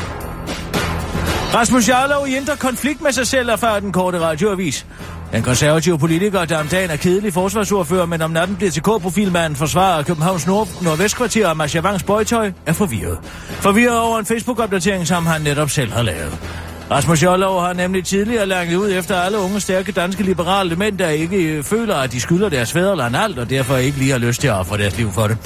[1.54, 4.86] Rasmus Jarlov i indre konflikt med sig selv er den korte radioavis.
[5.32, 9.56] Den konservative politiker, der om dagen er kedelig forsvarsordfører, men om natten bliver til K-profilmanden,
[9.56, 13.18] forsvarer Københavns Nord Nordvestkvarter og Marchavangs Bøjtøj, er forvirret.
[13.50, 16.66] Forvirret over en Facebook-opdatering, som han netop selv har lavet.
[16.92, 21.10] Rasmus Jollov har nemlig tidligere langt ud efter alle unge, stærke danske liberale mænd, der
[21.10, 24.42] ikke øh, føler, at de skylder deres fædreland alt, og derfor ikke lige har lyst
[24.42, 25.38] til at ofre deres liv for det.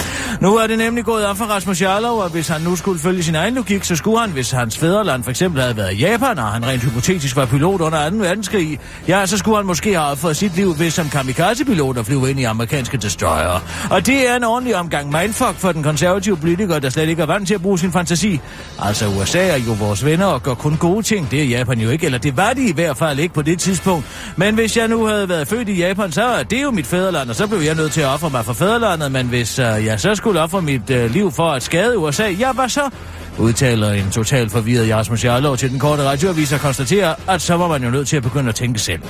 [0.41, 3.23] Nu er det nemlig gået op for Rasmus Jarlov, at hvis han nu skulle følge
[3.23, 6.45] sin egen logik, så skulle han, hvis hans fædreland for eksempel havde været Japan, og
[6.45, 8.15] han rent hypotetisk var pilot under 2.
[8.15, 12.29] verdenskrig, ja, så skulle han måske have offret sit liv ved som kamikaze-pilot og flyve
[12.29, 13.63] ind i amerikanske destroyer.
[13.91, 17.25] Og det er en ordentlig omgang mindfuck for den konservative politiker, der slet ikke er
[17.25, 18.39] vant til at bruge sin fantasi.
[18.79, 21.30] Altså, USA er jo vores venner og gør kun gode ting.
[21.31, 23.59] Det er Japan jo ikke, eller det var de i hvert fald ikke på det
[23.59, 24.05] tidspunkt.
[24.35, 27.29] Men hvis jeg nu havde været født i Japan, så er det jo mit fædreland,
[27.29, 29.11] og så blev jeg nødt til at ofre mig for fædrelandet.
[29.11, 32.27] Men hvis øh, uh, jeg så skulle ofre mit uh, liv for at skade USA,
[32.29, 32.89] ja, hvad så?
[33.37, 37.67] Udtaler en totalt forvirret Jasmus Jarlov til den korte radioavis og konstaterer, at så var
[37.67, 39.01] man jo nødt til at begynde at tænke selv.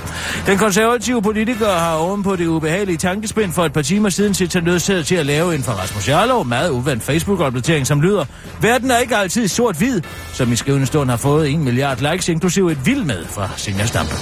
[0.46, 4.52] Den konservative politiker har oven på det ubehagelige tankespind for et par timer siden set
[4.52, 8.24] sig nødsaget til at lave en for Rasmus Jarlov meget uvandt Facebook-opdatering, som lyder,
[8.60, 10.00] Verden er ikke altid sort-hvid,
[10.32, 13.86] som i skrivende stund har fået 1 milliard likes, inklusive et vild med fra Senior
[13.86, 14.12] Stampe.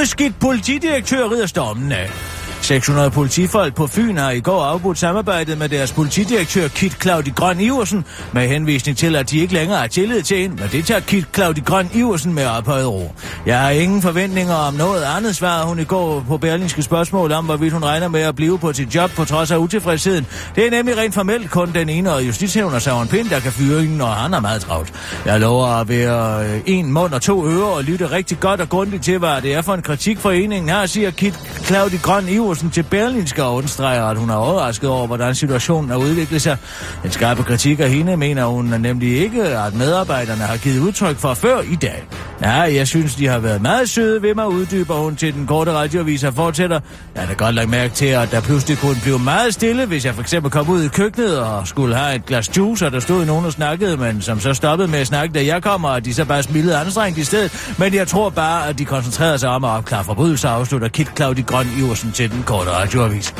[0.00, 2.35] Udskidt politidirektør rider stormen af.
[2.66, 7.60] 600 politifolk på Fyn har i går afbrudt samarbejdet med deres politidirektør Kit Claudi Grøn
[7.60, 11.00] Iversen med henvisning til, at de ikke længere har tillid til hende, men det tager
[11.00, 13.12] Kit Claudi Grøn Iversen med ophøjet ro.
[13.46, 17.44] Jeg har ingen forventninger om noget andet, svarede hun i går på Berlingske spørgsmål om,
[17.44, 20.26] hvorvidt hun regner med at blive på sit job på trods af utilfredsheden.
[20.56, 23.80] Det er nemlig rent formelt kun den ene og justitshævner Søren Pind, der kan fyre
[23.80, 24.92] hende, og han er meget travlt.
[25.26, 28.68] Jeg lover at være øh, en mund og to ører og lytte rigtig godt og
[28.68, 32.55] grundigt til, hvad det er for en kritik foreningen her, siger Kit Claudi Grøn Iversen
[32.56, 36.56] til Berlinske og understreger, at hun er overrasket over, hvordan situationen har udviklet sig.
[37.02, 41.34] Den skarpe kritik af hende mener hun nemlig ikke, at medarbejderne har givet udtryk for
[41.34, 42.04] før i dag.
[42.42, 45.72] Ja, jeg synes, de har været meget søde ved mig, uddyber hun til den korte
[45.72, 46.80] radioavis og fortsætter.
[47.14, 50.04] Jeg har da godt lagt mærke til, at der pludselig kunne blive meget stille, hvis
[50.04, 53.00] jeg for eksempel kom ud i køkkenet og skulle have et glas juice, og der
[53.00, 56.04] stod nogen og snakkede, men som så stoppede med at snakke, da jeg kommer, og
[56.04, 57.74] de så bare smilede anstrengt i stedet.
[57.78, 61.42] Men jeg tror bare, at de koncentrerede sig om at opklare forbrydelser, afslutter Kit Claudi
[61.42, 63.34] Grøn Iversen til den korte radioavis.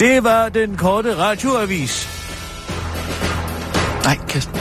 [0.00, 2.08] Det var den korte radioavis.
[4.04, 4.54] Nej, Kirsten.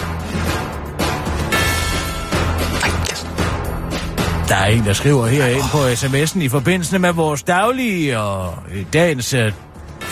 [4.48, 8.86] Der er en, der skriver herind på sms'en i forbindelse med vores daglige og øh,
[8.94, 9.40] dagens uh,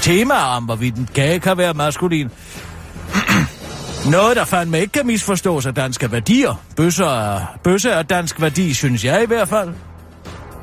[0.02, 2.30] tema om, hvorvidt en kage kan være maskulin.
[4.12, 6.62] Noget, der fandme ikke kan misforstås af danske værdier.
[6.76, 9.74] Bøsser er, bøsser er dansk værdi, synes jeg i hvert fald.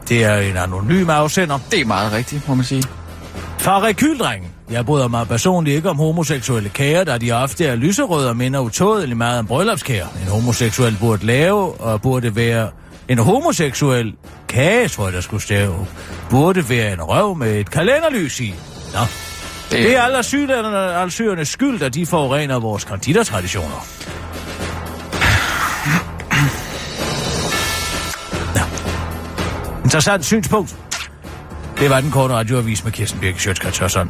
[0.08, 1.58] Det er en anonym afsender.
[1.70, 2.82] Det er meget rigtigt, må man sige.
[3.58, 4.50] Fra rekyldrengen.
[4.70, 8.60] Jeg bryder mig personligt ikke om homoseksuelle kager, da de ofte er lyserøde og minder
[8.60, 10.06] utådeligt meget om bryllupskager.
[10.22, 12.68] En homoseksuel burde lave og burde være
[13.08, 14.14] en homoseksuel
[14.48, 15.86] kage, tror jeg, der skulle stave,
[16.30, 18.54] burde være en røv med et kalenderlys i.
[18.92, 19.00] Nå.
[19.70, 20.94] Det, det er alle sygerne,
[21.32, 23.86] alle skyld, at de forurener vores konditortraditioner.
[29.84, 30.76] Interessant synspunkt.
[31.82, 34.08] Det var den korte radioavis med Kirsten Birke Sjøtskrets Hørsson.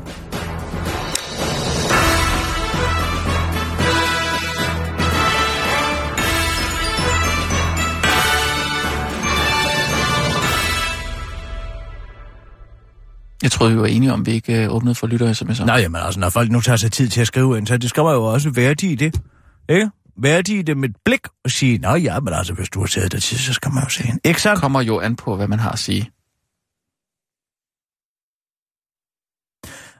[13.42, 15.64] Jeg troede, vi var enige om, at vi ikke øh, åbnede for lytter sms'er.
[15.64, 17.90] Nej, men altså, når folk nu tager sig tid til at skrive ind, så det
[17.90, 19.20] skal man jo også værdige i det.
[19.68, 19.90] Ikke?
[20.22, 22.86] Værdige i det med et blik og sige, nå ja, men altså, hvis du har
[22.86, 24.20] taget dig tid, så skal man jo se en.
[24.24, 24.60] Ikke sandt?
[24.60, 26.10] kommer jo an på, hvad man har at sige.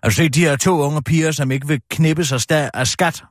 [0.03, 3.23] Altså, se de her to unge piger, som ikke vil knippe sig sta- af skat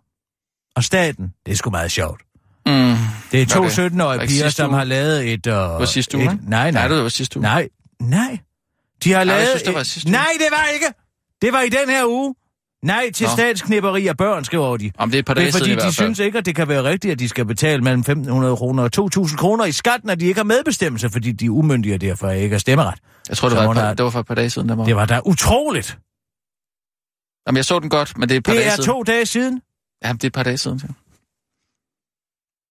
[0.76, 1.34] og staten.
[1.46, 2.22] Det er sgu meget sjovt.
[2.66, 2.96] Mm.
[3.32, 3.70] Det er to Okay.
[3.70, 4.78] 17-årige Var ikke piger, som uge?
[4.78, 5.48] har lavet et...
[5.48, 6.40] Uh, Det var sidste uge, et?
[6.50, 6.72] Nej, nej.
[6.72, 7.44] Nej, det var sidste uge.
[7.44, 7.70] Nej,
[8.00, 8.40] nej.
[9.04, 9.48] De har jeg lavet...
[9.48, 10.12] synes, det var sidste uge.
[10.12, 10.86] Nej, det var ikke.
[11.42, 12.36] Det var i den her uge.
[12.84, 13.32] Nej til Nå.
[13.34, 14.92] statsknipperi af børn, skriver de.
[14.98, 16.68] Om det er et par Det er fordi, siden de synes ikke, at det kan
[16.68, 18.90] være rigtigt, at de skal betale mellem 1.500 kroner og
[19.26, 22.30] 2.000 kroner i skat, når de ikke har medbestemmelse, fordi de er umyndige og derfor
[22.30, 22.94] ikke har stemmeret.
[23.30, 24.70] Jeg tror, det var, par, det var for et par dage siden.
[24.70, 24.86] Der var.
[24.86, 25.98] Det var da utroligt.
[27.48, 28.86] Jamen, jeg så den godt, men det er et par Det dage er siden.
[28.86, 29.62] to dage siden,
[30.04, 30.82] Jamen, det er et par dage siden.
[30.84, 30.88] Ja.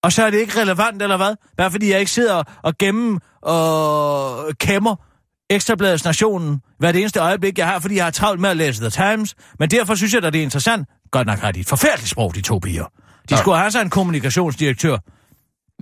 [0.05, 1.35] og så er det ikke relevant, eller hvad?
[1.57, 4.97] Bare fordi jeg ikke sidder og gennem og kæmmer
[5.51, 8.81] Ekstrabladets Nationen hver det eneste øjeblik, jeg har, fordi jeg har travlt med at læse
[8.81, 9.35] The Times.
[9.59, 10.89] Men derfor synes jeg, at det er interessant.
[11.11, 12.85] Godt nok har de et forfærdeligt sprog, de to piger.
[13.31, 14.99] De skulle have sig en kommunikationsdirektør.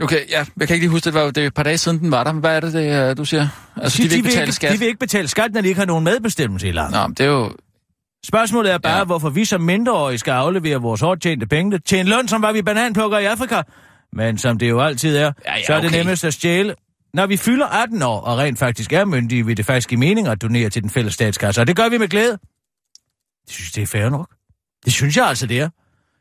[0.03, 1.99] Okay, ja, jeg kan ikke lige huske, det var det er et par dage siden,
[1.99, 2.33] den var der.
[2.33, 3.49] Men hvad er det, det øh, du siger?
[3.77, 4.73] Altså, de, vil ikke betale skat.
[4.73, 6.93] de vil ikke betale skat, når de ikke har nogen medbestemmelse i landet.
[6.93, 7.53] Nå, men det er jo...
[8.27, 9.05] Spørgsmålet er bare, ja.
[9.05, 12.53] Hvorfor vi som mindreårige skal aflevere vores hårdt tjente penge til en løn, som var
[12.53, 13.63] vi bananplukker i Afrika.
[14.13, 15.99] Men som det jo altid er, Ja, ja, så er det okay.
[15.99, 16.75] nemmest at stjæle.
[17.15, 20.29] Når vi fylder 18 år og rent faktisk er myndige, vil det faktisk give mening
[20.29, 21.61] at donere til den fælles statskasse.
[21.61, 22.39] Og det gør vi med glæde.
[23.47, 24.35] Jeg synes, det er fair nok.
[24.85, 25.69] Det synes jeg altså, det er.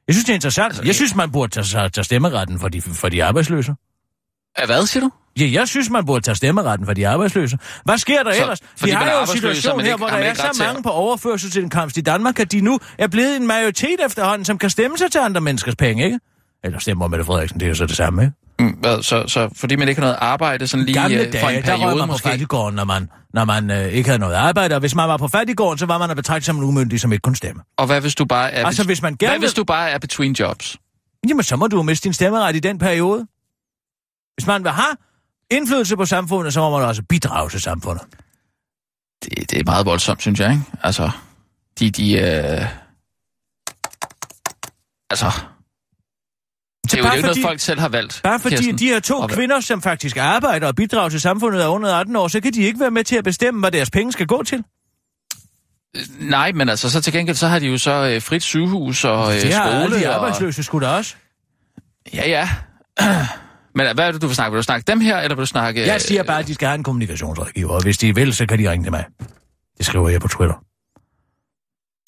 [0.08, 0.66] Jeg synes, det er interessant.
[0.66, 3.76] Altså, Jeg synes, man burde tage, tage, stemmeretten for de, for de arbejdsløse.
[4.66, 5.12] Hvad siger du?
[5.40, 7.58] Ja, jeg synes, man burde tage stemmeretten for de arbejdsløse.
[7.86, 8.60] Hvad sker der Så, ellers?
[8.84, 10.84] Vi har man jo en situation man her, hvor der man er så til mange
[10.84, 14.98] på overførselsindkomst i Danmark, at de nu er blevet en majoritet efterhånden, som kan stemme
[14.98, 16.20] sig til andre menneskers penge, ikke?
[16.64, 18.34] Eller stemmer Mette Frederiksen, det er jo så det samme, ikke?
[18.60, 21.32] Mm, hvad, så, så fordi man ikke har noget arbejde sådan lige Gamle øh, for
[21.32, 22.30] dage, en der periode man på måske?
[22.30, 25.28] fattigården, når man, når man øh, ikke havde noget arbejde, og hvis man var på
[25.28, 27.62] fattigården, så var man at betragte som en umyndig, som ikke kunne stemme.
[27.78, 28.66] Og hvad hvis du bare er...
[28.66, 30.78] Altså, hvis man gerne Hvad hvis du bare er between jobs?
[31.30, 33.28] Jamen, så må du jo miste din stemmeret i den periode.
[34.36, 34.96] Hvis man vil have
[35.52, 38.04] indflydelse på samfundet, så må man også bidrage til samfundet.
[39.24, 40.64] Det, det er meget voldsomt, synes jeg, ikke?
[40.84, 41.12] Altså,
[41.80, 41.92] de...
[41.92, 42.66] de øh...
[45.10, 45.32] Altså...
[46.84, 48.22] Det er jo, det er jo ikke noget, folk selv har valgt.
[48.24, 48.78] Bare fordi Kirsten.
[48.78, 52.16] de her to Og kvinder, som faktisk arbejder og bidrager til samfundet er under 18
[52.16, 54.44] år, så kan de ikke være med til at bestemme, hvad deres penge skal gå
[54.44, 54.64] til.
[56.20, 59.36] Nej, men altså, så til gengæld, så har de jo så øh, frit sygehus og
[59.36, 59.84] øh, det har skole.
[59.84, 60.16] alle de og...
[60.16, 61.16] arbejdsløse skulle da også.
[62.14, 62.50] Ja, ja.
[63.78, 64.52] men hvad er det, du vil snakke?
[64.52, 65.88] Vil du snakke dem her, eller vil du snakke...
[65.88, 68.60] Jeg siger bare, at de skal have en kommunikationsrådgiver, og hvis de vil, så kan
[68.60, 69.06] de ringe til mig.
[69.78, 70.64] Det skriver jeg på Twitter.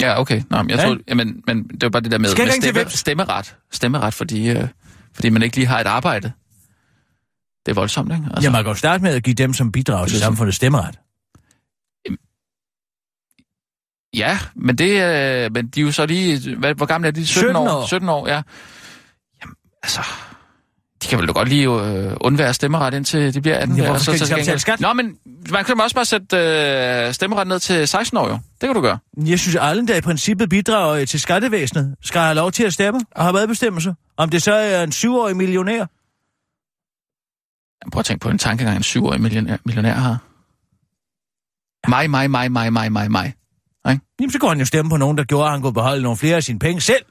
[0.01, 0.41] Ja, okay.
[0.49, 0.85] Nå, men jeg Ja.
[0.85, 2.89] tror, jamen, men det var bare det der med, Skal med til stemme, hvem?
[2.89, 3.55] stemmeret.
[3.71, 4.67] Stemmeret, fordi, øh,
[5.15, 6.31] fordi man ikke lige har et arbejde.
[7.65, 8.23] Det er voldsomt, ikke?
[8.31, 10.55] Altså, ja, man kan jo starte med at give dem, som bidrager til Det samfundet,
[10.55, 10.99] stemmeret.
[14.13, 16.55] Ja, men det øh, men de er jo så lige...
[16.55, 17.27] Hvad, hvor gamle er de?
[17.27, 17.85] 17, 17 år.
[17.87, 18.41] 17 år, ja.
[19.41, 20.01] Jamen, altså...
[21.03, 23.77] De kan vel da godt lige øh, undvære stemmeret, indtil de bliver 18.
[23.77, 24.79] Ja, hvorfor skal de så til betale skat?
[24.79, 25.17] Nå, men
[25.51, 28.33] man kan også bare sætte øh, stemmeret ned til 16 år, jo.
[28.33, 28.99] Det kan du gøre.
[29.17, 32.99] Jeg synes, alle, der i princippet bidrager til skattevæsenet, skal have lov til at stemme
[33.11, 33.95] og have medbestemmelse.
[34.17, 35.85] Om det så er en syvårig millionær.
[37.91, 40.17] Prøv at tænke på en tankegang, en syvårig millionær, millionær har.
[41.89, 43.33] Mig, mig, mig, mig, mig, mig, mig.
[44.19, 46.17] Jamen, så går han jo stemme på nogen, der gjorde, at han kunne beholde nogle
[46.17, 47.05] flere af sine penge selv.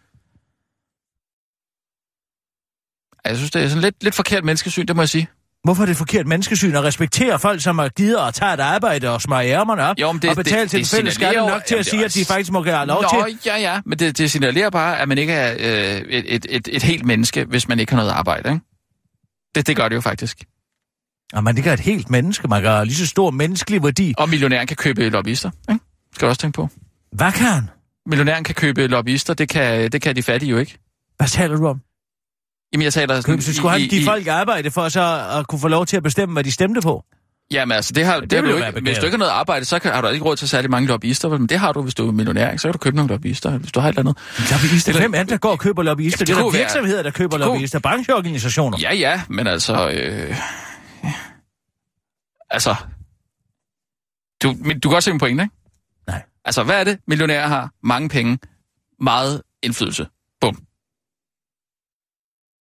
[3.28, 5.28] Jeg synes, det er sådan lidt, lidt forkert menneskesyn, det må jeg sige.
[5.64, 8.60] Hvorfor er det et forkert menneskesyn at respektere folk, som har givet og taget et
[8.60, 11.64] arbejde og smøger ærmerne op Jo, det- og betale det- til den fælles skatte nok
[11.64, 13.38] til at sige, er at de også- faktisk må have lov Nå, til?
[13.46, 16.68] ja, ja, men det, det signalerer bare, at man ikke er øh, et, et, et,
[16.72, 18.60] et helt menneske, hvis man ikke har noget arbejde, ikke?
[19.54, 20.38] Det, det gør det jo faktisk.
[21.32, 22.48] Og man ikke er et helt menneske.
[22.48, 24.14] Man have lige så stor menneskelig værdi.
[24.18, 25.84] Og millionæren kan købe lobbyister, ikke?
[26.14, 26.68] Skal du også tænke på.
[27.12, 27.70] Hvad kan han?
[28.06, 30.78] Millionæren kan købe lobbyister, det kan, det kan de fattige jo ikke.
[31.16, 31.80] Hvad taler du om?
[32.72, 33.40] Jamen, jeg taler sådan...
[33.42, 36.02] Så skulle han give i- folk arbejde for så at kunne få lov til at
[36.02, 37.04] bestemme, hvad de stemte på?
[37.50, 39.30] Jamen altså, det har, det, det ville har du ikke, hvis du ikke har noget
[39.32, 41.82] arbejde, så kan, har du ikke råd til særlig mange lobbyister, men det har du,
[41.82, 42.58] hvis du er millionær, ikke?
[42.62, 44.50] så kan du købe nogle lobbyister, hvis du har et eller andet.
[44.50, 44.98] Lobbyister?
[44.98, 46.18] Hvem er det, der går og køber lobbyister?
[46.20, 47.78] Ja, det er der kunne virksomheder, der køber det kunne- lobbyister.
[47.78, 48.78] Brancheorganisationer.
[48.82, 49.90] Ja, ja, men altså...
[49.90, 50.36] Øh,
[52.50, 52.74] altså...
[54.42, 55.54] Du, men du kan godt se min pointe, ikke?
[56.06, 56.22] Nej.
[56.44, 57.70] Altså, hvad er det, millionærer har?
[57.82, 58.38] Mange penge,
[59.00, 60.06] meget indflydelse.
[60.40, 60.58] Bum.